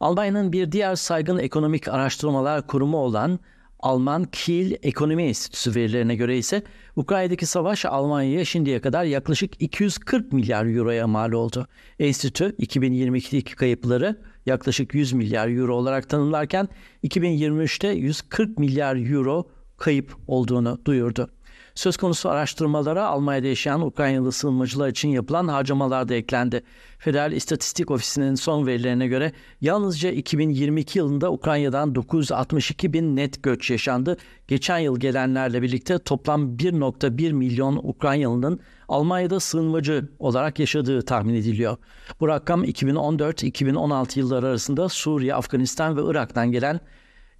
Almanya'nın 0.01 0.53
bir 0.53 0.73
diğer 0.73 0.97
saygın 0.97 1.38
ekonomik 1.38 1.88
araştırmalar 1.88 2.67
kurumu 2.67 2.97
olan 2.97 3.38
Alman 3.81 4.25
Kiel 4.25 4.77
Ekonomi 4.83 5.23
Enstitüsü 5.23 5.75
verilerine 5.75 6.17
göre 6.17 6.38
ise 6.38 6.62
Ukrayna'daki 6.97 7.47
savaş 7.47 7.85
Almanya'ya 7.85 8.45
şimdiye 8.45 8.81
kadar 8.81 9.05
yaklaşık 9.05 9.62
240 9.62 10.33
milyar 10.33 10.67
euroya 10.67 11.07
mal 11.07 11.33
oldu. 11.33 11.67
Enstitü 11.99 12.45
2022'deki 12.45 13.57
kayıpları 13.57 14.21
yaklaşık 14.46 14.94
100 14.94 15.12
milyar 15.12 15.48
euro 15.48 15.74
olarak 15.74 16.09
tanımlarken 16.09 16.68
2023'te 17.05 17.88
140 17.88 18.59
milyar 18.59 19.12
euro 19.12 19.48
kayıp 19.76 20.16
olduğunu 20.26 20.81
duyurdu. 20.85 21.31
Söz 21.75 21.97
konusu 21.97 22.31
araştırmalara 22.31 23.07
Almanya'da 23.07 23.47
yaşayan 23.47 23.81
Ukraynalı 23.81 24.33
sığınmacılar 24.33 24.89
için 24.89 25.09
yapılan 25.09 25.49
harcamalar 25.49 26.09
da 26.09 26.15
eklendi. 26.15 26.63
Federal 26.99 27.33
İstatistik 27.33 27.91
Ofisi'nin 27.91 28.35
son 28.35 28.67
verilerine 28.67 29.07
göre 29.07 29.33
yalnızca 29.61 30.11
2022 30.11 30.99
yılında 30.99 31.33
Ukrayna'dan 31.33 31.95
962 31.95 32.93
bin 32.93 33.17
net 33.17 33.43
göç 33.43 33.71
yaşandı. 33.71 34.17
Geçen 34.49 34.79
yıl 34.79 35.01
gelenlerle 35.01 35.63
birlikte 35.63 35.99
toplam 35.99 36.57
1.1 36.57 37.33
milyon 37.33 37.81
Ukraynalı'nın 37.83 38.61
Almanya'da 38.89 39.41
sığınmacı 39.41 40.09
olarak 40.19 40.59
yaşadığı 40.59 41.03
tahmin 41.03 41.35
ediliyor. 41.35 41.77
Bu 42.21 42.29
rakam 42.29 42.65
2014-2016 42.65 44.19
yılları 44.19 44.47
arasında 44.47 44.89
Suriye, 44.89 45.35
Afganistan 45.35 45.97
ve 45.97 46.01
Irak'tan 46.11 46.53
gelen 46.53 46.81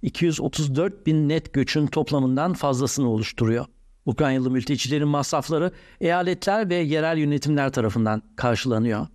234 0.01 1.05
bin 1.07 1.29
net 1.29 1.53
göçün 1.53 1.87
toplamından 1.87 2.53
fazlasını 2.53 3.09
oluşturuyor. 3.09 3.65
Ukraynalı 4.05 4.51
mültecilerin 4.51 5.07
masrafları 5.07 5.71
eyaletler 6.01 6.69
ve 6.69 6.75
yerel 6.75 7.17
yönetimler 7.17 7.71
tarafından 7.71 8.21
karşılanıyor. 8.35 9.07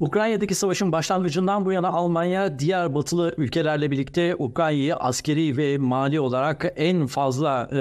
Ukrayna'daki 0.00 0.54
savaşın 0.54 0.92
başlangıcından 0.92 1.64
bu 1.64 1.72
yana 1.72 1.88
Almanya 1.88 2.58
diğer 2.58 2.94
batılı 2.94 3.34
ülkelerle 3.36 3.90
birlikte 3.90 4.36
Ukrayna'yı 4.38 4.96
askeri 4.96 5.56
ve 5.56 5.78
mali 5.78 6.20
olarak 6.20 6.72
en 6.76 7.06
fazla 7.06 7.68
e, 7.72 7.76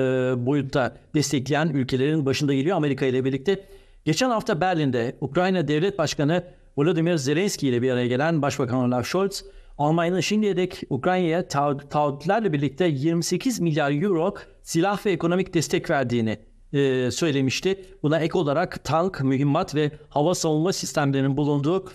boyutta 0.46 0.96
destekleyen 1.16 1.68
ülkelerin 1.68 2.26
başında 2.26 2.54
geliyor 2.54 2.78
Amerika 2.78 3.06
ile 3.06 3.26
birlikte. 3.26 3.66
Geçen 4.06 4.30
hafta 4.30 4.62
Berlin'de 4.62 5.16
Ukrayna 5.22 5.68
Devlet 5.68 5.98
Başkanı 5.98 6.44
Volodymyr 6.78 7.16
Zelenski 7.16 7.68
ile 7.68 7.82
bir 7.82 7.92
araya 7.92 8.08
gelen 8.08 8.42
Başbakan 8.42 8.78
Olaf 8.78 9.08
Scholz, 9.08 9.44
Almanya'nın 9.80 10.20
şimdiye 10.20 10.58
dek 10.58 10.84
Ukrayna'ya 10.90 11.48
taahhütlerle 11.48 12.54
birlikte 12.54 12.86
28 12.86 13.60
milyar 13.60 14.02
euro 14.02 14.36
silah 14.62 15.06
ve 15.06 15.12
ekonomik 15.12 15.54
destek 15.54 15.90
verdiğini 15.90 16.38
e, 16.74 17.12
söylemişti. 17.12 17.86
Buna 18.04 18.20
ek 18.20 18.38
olarak 18.38 18.84
tank, 18.84 19.24
mühimmat 19.24 19.76
ve 19.76 19.92
hava 20.10 20.36
savunma 20.36 20.74
sistemlerinin 20.74 21.38
bulunduğu 21.38 21.86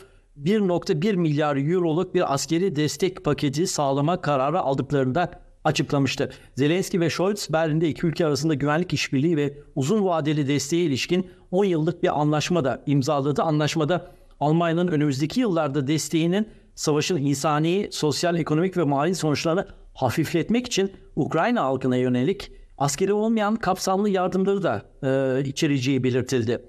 1.1 0.43 1.17
milyar 1.17 1.57
euroluk 1.57 2.15
bir 2.15 2.35
askeri 2.35 2.77
destek 2.77 3.25
paketi 3.25 3.67
sağlama 3.67 4.21
kararı 4.21 4.61
aldıklarını 4.61 5.15
da 5.15 5.31
açıklamıştı. 5.65 6.31
Zelenski 6.55 7.01
ve 7.01 7.11
Scholz 7.11 7.49
Berlin'de 7.53 7.89
iki 7.89 8.07
ülke 8.07 8.27
arasında 8.27 8.55
güvenlik 8.55 8.93
işbirliği 8.93 9.37
ve 9.37 9.59
uzun 9.75 10.05
vadeli 10.05 10.49
desteğe 10.49 10.85
ilişkin 10.85 11.27
10 11.51 11.65
yıllık 11.65 12.03
bir 12.03 12.21
anlaşma 12.21 12.65
da 12.65 12.83
imzaladı. 12.87 13.43
Anlaşmada 13.43 14.11
Almanya'nın 14.41 14.89
önümüzdeki 14.89 15.41
yıllarda 15.41 15.87
desteğinin 15.87 16.49
savaşın 16.75 17.17
insani, 17.17 17.89
sosyal, 17.93 18.37
ekonomik 18.37 18.77
ve 18.77 18.83
mali 18.83 19.15
sonuçlarını 19.15 19.69
hafifletmek 19.95 20.67
için 20.67 20.93
Ukrayna 21.17 21.63
halkına 21.63 21.97
yönelik 21.97 22.53
askeri 22.79 23.13
olmayan 23.13 23.57
kapsamlı 23.57 24.09
yardımları 24.09 24.63
da 24.63 24.83
e, 25.03 25.43
içereceği 25.49 26.05
belirtildi. 26.05 26.63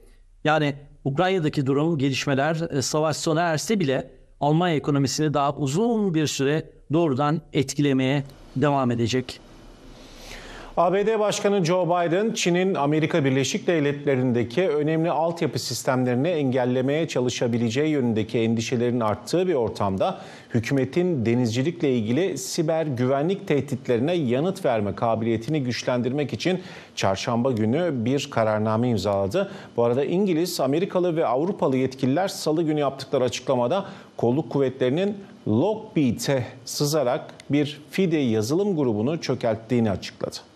Yani 0.44 0.76
Ukrayna'daki 1.04 1.66
durum, 1.66 1.98
gelişmeler, 1.98 2.68
e, 2.72 2.82
savaş 2.82 3.18
sona 3.18 3.42
erse 3.42 3.80
bile 3.80 4.16
Almanya 4.40 4.76
ekonomisini 4.76 5.34
daha 5.34 5.56
uzun 5.56 6.14
bir 6.14 6.28
süre 6.28 6.70
doğrudan 6.94 7.42
etkilemeye 7.54 8.24
devam 8.56 8.92
edecek. 8.92 9.40
ABD 10.78 11.20
Başkanı 11.20 11.66
Joe 11.66 11.86
Biden, 11.86 12.34
Çin'in 12.34 12.76
Amerika 12.76 13.26
Birleşik 13.26 13.68
Devletleri'ndeki 13.68 14.70
önemli 14.70 15.12
altyapı 15.12 15.60
sistemlerini 15.60 16.28
engellemeye 16.28 17.08
çalışabileceği 17.08 17.90
yönündeki 17.90 18.40
endişelerin 18.40 19.00
arttığı 19.00 19.48
bir 19.48 19.54
ortamda 19.54 20.18
hükümetin 20.54 21.26
denizcilikle 21.26 21.96
ilgili 21.96 22.38
siber 22.38 22.86
güvenlik 22.86 23.48
tehditlerine 23.48 24.14
yanıt 24.14 24.66
verme 24.66 24.96
kabiliyetini 24.96 25.64
güçlendirmek 25.64 26.34
için 26.34 26.62
çarşamba 26.96 27.52
günü 27.52 27.92
bir 28.06 28.28
kararname 28.32 28.90
imzaladı. 28.90 29.52
Bu 29.78 29.84
arada 29.84 30.06
İngiliz, 30.06 30.60
Amerikalı 30.60 31.16
ve 31.16 31.26
Avrupalı 31.26 31.78
yetkililer 31.78 32.28
salı 32.28 32.64
günü 32.64 32.80
yaptıkları 32.80 33.24
açıklamada 33.24 33.86
kolluk 34.18 34.50
kuvvetlerinin 34.50 35.18
Lockbeat'e 35.48 36.46
sızarak 36.66 37.34
bir 37.50 37.82
FIDE 37.92 38.18
yazılım 38.18 38.76
grubunu 38.76 39.22
çökerttiğini 39.22 39.92
açıkladı. 39.92 40.55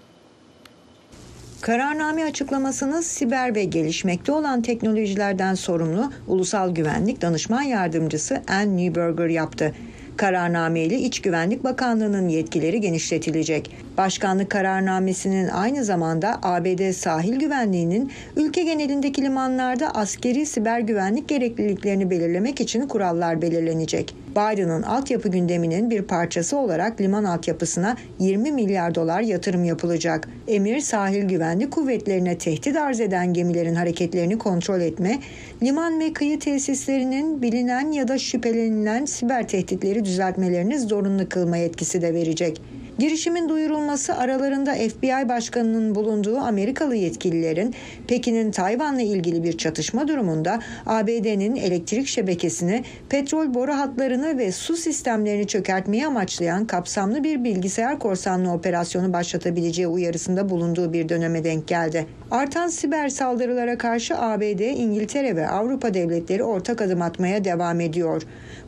Kararname 1.61 2.23
açıklamasını 2.23 3.03
siber 3.03 3.55
ve 3.55 3.63
gelişmekte 3.63 4.31
olan 4.31 4.61
teknolojilerden 4.61 5.53
sorumlu 5.53 6.11
Ulusal 6.27 6.75
Güvenlik 6.75 7.21
Danışman 7.21 7.61
Yardımcısı 7.61 8.41
Ann 8.47 8.77
Neuberger 8.77 9.29
yaptı. 9.29 9.73
Kararname 10.17 10.81
ile 10.81 10.99
İç 10.99 11.21
Güvenlik 11.21 11.63
Bakanlığı'nın 11.63 12.29
yetkileri 12.29 12.81
genişletilecek. 12.81 13.75
Başkanlık 13.97 14.49
kararnamesinin 14.49 15.47
aynı 15.47 15.83
zamanda 15.83 16.39
ABD 16.43 16.91
sahil 16.91 17.39
güvenliğinin 17.39 18.11
ülke 18.35 18.63
genelindeki 18.63 19.21
limanlarda 19.21 19.95
askeri 19.95 20.45
siber 20.45 20.79
güvenlik 20.79 21.29
gerekliliklerini 21.29 22.09
belirlemek 22.09 22.61
için 22.61 22.87
kurallar 22.87 23.41
belirlenecek. 23.41 24.15
Biden'ın 24.31 24.81
altyapı 24.81 25.29
gündeminin 25.29 25.89
bir 25.89 26.01
parçası 26.01 26.57
olarak 26.57 27.01
liman 27.01 27.23
altyapısına 27.23 27.97
20 28.19 28.51
milyar 28.51 28.95
dolar 28.95 29.21
yatırım 29.21 29.63
yapılacak. 29.63 30.29
Emir 30.47 30.79
sahil 30.79 31.23
güvenlik 31.23 31.71
kuvvetlerine 31.71 32.37
tehdit 32.37 32.75
arz 32.75 32.99
eden 32.99 33.33
gemilerin 33.33 33.75
hareketlerini 33.75 34.37
kontrol 34.37 34.81
etme, 34.81 35.19
liman 35.63 35.99
ve 35.99 36.13
kıyı 36.13 36.39
tesislerinin 36.39 37.41
bilinen 37.41 37.91
ya 37.91 38.07
da 38.07 38.17
şüphelenilen 38.17 39.05
siber 39.05 39.47
tehditleri 39.47 40.05
düzeltmelerini 40.05 40.79
zorunlu 40.79 41.29
kılma 41.29 41.57
yetkisi 41.57 42.01
de 42.01 42.13
verecek. 42.13 42.61
Girişimin 42.99 43.49
duyurulması 43.49 44.15
aralarında 44.15 44.73
FBI 44.73 45.29
başkanının 45.29 45.95
bulunduğu 45.95 46.37
Amerikalı 46.37 46.95
yetkililerin 46.95 47.75
Pekin'in 48.07 48.51
Tayvan'la 48.51 49.01
ilgili 49.01 49.43
bir 49.43 49.57
çatışma 49.57 50.07
durumunda 50.07 50.59
ABD'nin 50.85 51.55
elektrik 51.55 52.07
şebekesini, 52.07 52.83
petrol 53.09 53.53
boru 53.53 53.73
hatlarını 53.73 54.37
ve 54.37 54.51
su 54.51 54.77
sistemlerini 54.77 55.47
çökertmeyi 55.47 56.07
amaçlayan 56.07 56.65
kapsamlı 56.65 57.23
bir 57.23 57.43
bilgisayar 57.43 57.99
korsanlığı 57.99 58.53
operasyonu 58.53 59.13
başlatabileceği 59.13 59.87
uyarısında 59.87 60.49
bulunduğu 60.49 60.93
bir 60.93 61.09
döneme 61.09 61.43
denk 61.43 61.67
geldi. 61.67 62.05
Artan 62.31 62.67
siber 62.67 63.09
saldırılara 63.09 63.77
karşı 63.77 64.17
ABD, 64.17 64.59
İngiltere 64.59 65.35
ve 65.35 65.47
Avrupa 65.47 65.93
devletleri 65.93 66.43
ortak 66.43 66.81
adım 66.81 67.01
atmaya 67.01 67.43
devam 67.43 67.79
ediyor. 67.79 68.21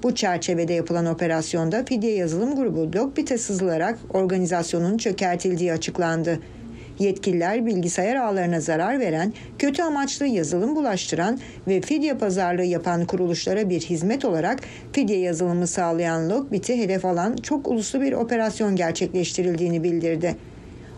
Bu 0.03 0.15
çerçevede 0.15 0.73
yapılan 0.73 1.05
operasyonda 1.05 1.83
fidye 1.85 2.15
yazılım 2.15 2.55
grubu 2.55 2.97
Lockbit'e 2.97 3.37
sızılarak 3.37 3.99
organizasyonun 4.21 4.97
çökertildiği 4.97 5.73
açıklandı. 5.73 6.39
Yetkililer 6.99 7.65
bilgisayar 7.65 8.15
ağlarına 8.15 8.59
zarar 8.59 8.99
veren, 8.99 9.33
kötü 9.59 9.83
amaçlı 9.83 10.25
yazılım 10.25 10.75
bulaştıran 10.75 11.39
ve 11.67 11.81
fidye 11.81 12.13
pazarlığı 12.13 12.63
yapan 12.63 13.05
kuruluşlara 13.05 13.69
bir 13.69 13.81
hizmet 13.81 14.25
olarak 14.25 14.59
fidye 14.93 15.19
yazılımı 15.19 15.67
sağlayan 15.67 16.29
Lockbit'i 16.29 16.77
hedef 16.77 17.05
alan 17.05 17.35
çok 17.35 17.67
uluslu 17.67 18.01
bir 18.01 18.13
operasyon 18.13 18.75
gerçekleştirildiğini 18.75 19.83
bildirdi. 19.83 20.35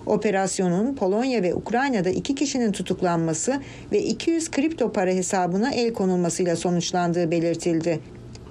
Operasyonun 0.05 0.95
Polonya 0.95 1.43
ve 1.43 1.55
Ukrayna'da 1.55 2.09
iki 2.09 2.35
kişinin 2.35 2.71
tutuklanması 2.71 3.61
ve 3.91 4.01
200 4.01 4.51
kripto 4.51 4.91
para 4.91 5.11
hesabına 5.11 5.71
el 5.71 5.93
konulmasıyla 5.93 6.55
sonuçlandığı 6.55 7.31
belirtildi. 7.31 7.99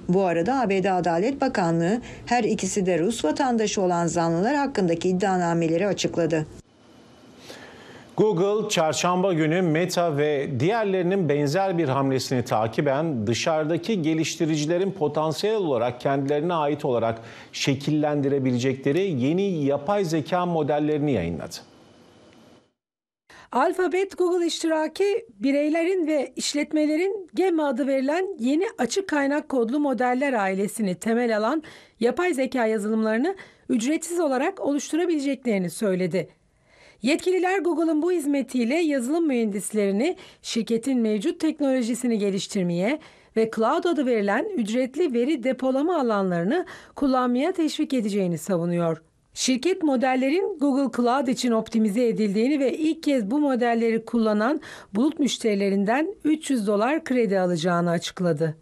Bu 0.09 0.25
arada 0.25 0.61
ABD 0.61 0.85
Adalet 0.85 1.41
Bakanlığı 1.41 2.01
her 2.25 2.43
ikisi 2.43 2.85
de 2.85 2.99
Rus 2.99 3.25
vatandaşı 3.25 3.81
olan 3.81 4.07
zanlılar 4.07 4.55
hakkındaki 4.55 5.09
iddianameleri 5.09 5.87
açıkladı. 5.87 6.45
Google 8.17 8.69
çarşamba 8.69 9.33
günü 9.33 9.61
Meta 9.61 10.17
ve 10.17 10.59
diğerlerinin 10.59 11.29
benzer 11.29 11.77
bir 11.77 11.89
hamlesini 11.89 12.45
takiben 12.45 13.27
dışarıdaki 13.27 14.01
geliştiricilerin 14.01 14.91
potansiyel 14.91 15.55
olarak 15.55 16.01
kendilerine 16.01 16.53
ait 16.53 16.85
olarak 16.85 17.19
şekillendirebilecekleri 17.51 19.01
yeni 19.01 19.65
yapay 19.65 20.05
zeka 20.05 20.45
modellerini 20.45 21.11
yayınladı. 21.11 21.55
Alphabet 23.53 24.17
Google 24.17 24.45
iştiraki 24.45 25.25
bireylerin 25.39 26.07
ve 26.07 26.33
işletmelerin 26.35 27.29
Gemma 27.35 27.67
adı 27.67 27.87
verilen 27.87 28.27
yeni 28.39 28.65
açık 28.77 29.09
kaynak 29.09 29.49
kodlu 29.49 29.79
modeller 29.79 30.33
ailesini 30.33 30.95
temel 30.95 31.37
alan 31.37 31.63
yapay 31.99 32.33
zeka 32.33 32.65
yazılımlarını 32.65 33.35
ücretsiz 33.69 34.19
olarak 34.19 34.59
oluşturabileceklerini 34.59 35.69
söyledi. 35.69 36.29
Yetkililer 37.01 37.59
Google'ın 37.59 38.01
bu 38.01 38.11
hizmetiyle 38.11 38.75
yazılım 38.75 39.27
mühendislerini 39.27 40.17
şirketin 40.41 40.99
mevcut 40.99 41.39
teknolojisini 41.39 42.19
geliştirmeye 42.19 42.99
ve 43.37 43.51
cloud 43.55 43.83
adı 43.83 44.05
verilen 44.05 44.45
ücretli 44.57 45.13
veri 45.13 45.43
depolama 45.43 45.99
alanlarını 45.99 46.65
kullanmaya 46.95 47.51
teşvik 47.51 47.93
edeceğini 47.93 48.37
savunuyor. 48.37 49.12
Şirket 49.33 49.83
modellerin 49.83 50.57
Google 50.59 50.97
Cloud 50.97 51.27
için 51.27 51.51
optimize 51.51 52.07
edildiğini 52.07 52.59
ve 52.59 52.73
ilk 52.77 53.03
kez 53.03 53.31
bu 53.31 53.39
modelleri 53.39 54.05
kullanan 54.05 54.61
bulut 54.95 55.19
müşterilerinden 55.19 56.15
300 56.23 56.67
dolar 56.67 57.03
kredi 57.03 57.39
alacağını 57.39 57.89
açıkladı. 57.89 58.57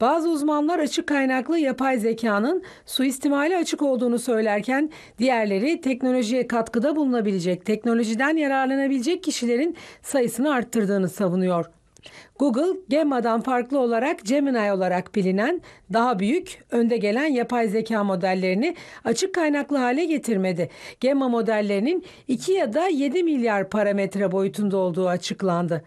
Bazı 0.00 0.28
uzmanlar 0.28 0.78
açık 0.78 1.06
kaynaklı 1.06 1.58
yapay 1.58 1.98
zekanın 1.98 2.62
suistimali 2.86 3.56
açık 3.56 3.82
olduğunu 3.82 4.18
söylerken 4.18 4.90
diğerleri 5.18 5.80
teknolojiye 5.80 6.46
katkıda 6.46 6.96
bulunabilecek, 6.96 7.66
teknolojiden 7.66 8.36
yararlanabilecek 8.36 9.22
kişilerin 9.22 9.76
sayısını 10.02 10.52
arttırdığını 10.52 11.08
savunuyor. 11.08 11.75
Google, 12.38 12.80
Gemma'dan 12.88 13.40
farklı 13.40 13.78
olarak 13.78 14.24
Gemini 14.24 14.72
olarak 14.72 15.14
bilinen 15.14 15.60
daha 15.92 16.18
büyük, 16.18 16.64
önde 16.70 16.96
gelen 16.96 17.26
yapay 17.26 17.68
zeka 17.68 18.04
modellerini 18.04 18.76
açık 19.04 19.34
kaynaklı 19.34 19.76
hale 19.76 20.04
getirmedi. 20.04 20.70
Gemma 21.00 21.28
modellerinin 21.28 22.04
2 22.28 22.52
ya 22.52 22.72
da 22.72 22.88
7 22.88 23.22
milyar 23.22 23.70
parametre 23.70 24.32
boyutunda 24.32 24.76
olduğu 24.76 25.08
açıklandı. 25.08 25.84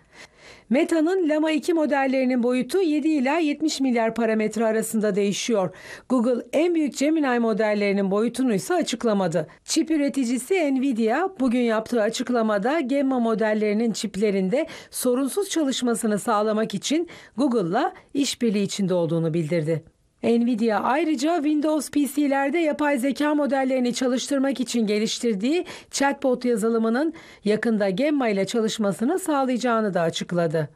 Meta'nın 0.69 1.29
Llama 1.29 1.51
2 1.51 1.73
modellerinin 1.73 2.43
boyutu 2.43 2.81
7 2.81 3.07
ila 3.07 3.37
70 3.37 3.79
milyar 3.79 4.15
parametre 4.15 4.65
arasında 4.65 5.15
değişiyor. 5.15 5.75
Google 6.09 6.45
en 6.53 6.75
büyük 6.75 6.97
Gemini 6.97 7.39
modellerinin 7.39 8.11
boyutunu 8.11 8.53
ise 8.53 8.73
açıklamadı. 8.73 9.47
Çip 9.63 9.91
üreticisi 9.91 10.75
Nvidia 10.75 11.29
bugün 11.39 11.59
yaptığı 11.59 12.01
açıklamada 12.01 12.79
Gemma 12.79 13.19
modellerinin 13.19 13.91
çiplerinde 13.91 14.67
sorunsuz 14.91 15.49
çalışmasını 15.49 16.19
sağlamak 16.19 16.73
için 16.73 17.09
Google'la 17.37 17.93
işbirliği 18.13 18.63
içinde 18.63 18.93
olduğunu 18.93 19.33
bildirdi. 19.33 19.83
Nvidia 20.23 20.79
ayrıca 20.79 21.35
Windows 21.35 21.91
PC'lerde 21.91 22.57
yapay 22.57 22.97
zeka 22.97 23.35
modellerini 23.35 23.93
çalıştırmak 23.93 24.59
için 24.59 24.87
geliştirdiği 24.87 25.65
chatbot 25.91 26.45
yazılımının 26.45 27.13
yakında 27.45 27.89
Gemma 27.89 28.29
ile 28.29 28.45
çalışmasını 28.45 29.19
sağlayacağını 29.19 29.93
da 29.93 30.01
açıkladı. 30.01 30.69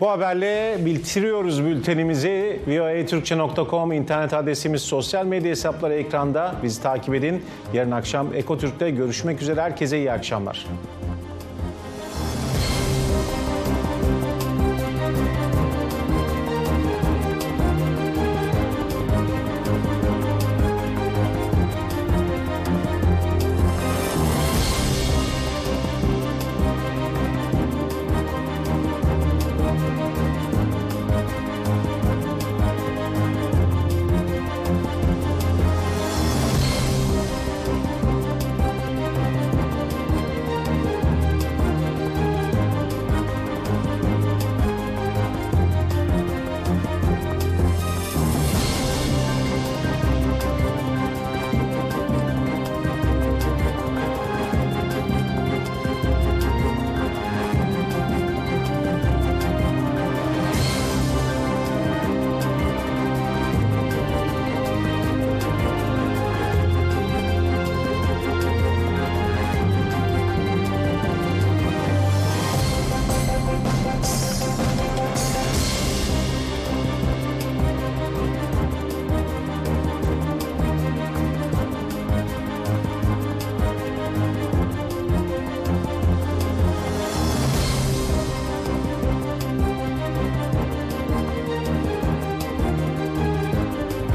Bu 0.00 0.10
haberle 0.10 0.76
bitiriyoruz 0.84 1.64
bültenimizi. 1.64 2.60
voaturkçe.com 2.66 3.92
internet 3.92 4.34
adresimiz, 4.34 4.82
sosyal 4.82 5.26
medya 5.26 5.50
hesapları 5.50 5.94
ekranda. 5.94 6.54
Bizi 6.62 6.82
takip 6.82 7.14
edin. 7.14 7.42
Yarın 7.74 7.90
akşam 7.90 8.34
Ekotürk'te 8.34 8.90
görüşmek 8.90 9.42
üzere. 9.42 9.60
Herkese 9.60 9.98
iyi 9.98 10.12
akşamlar. 10.12 10.66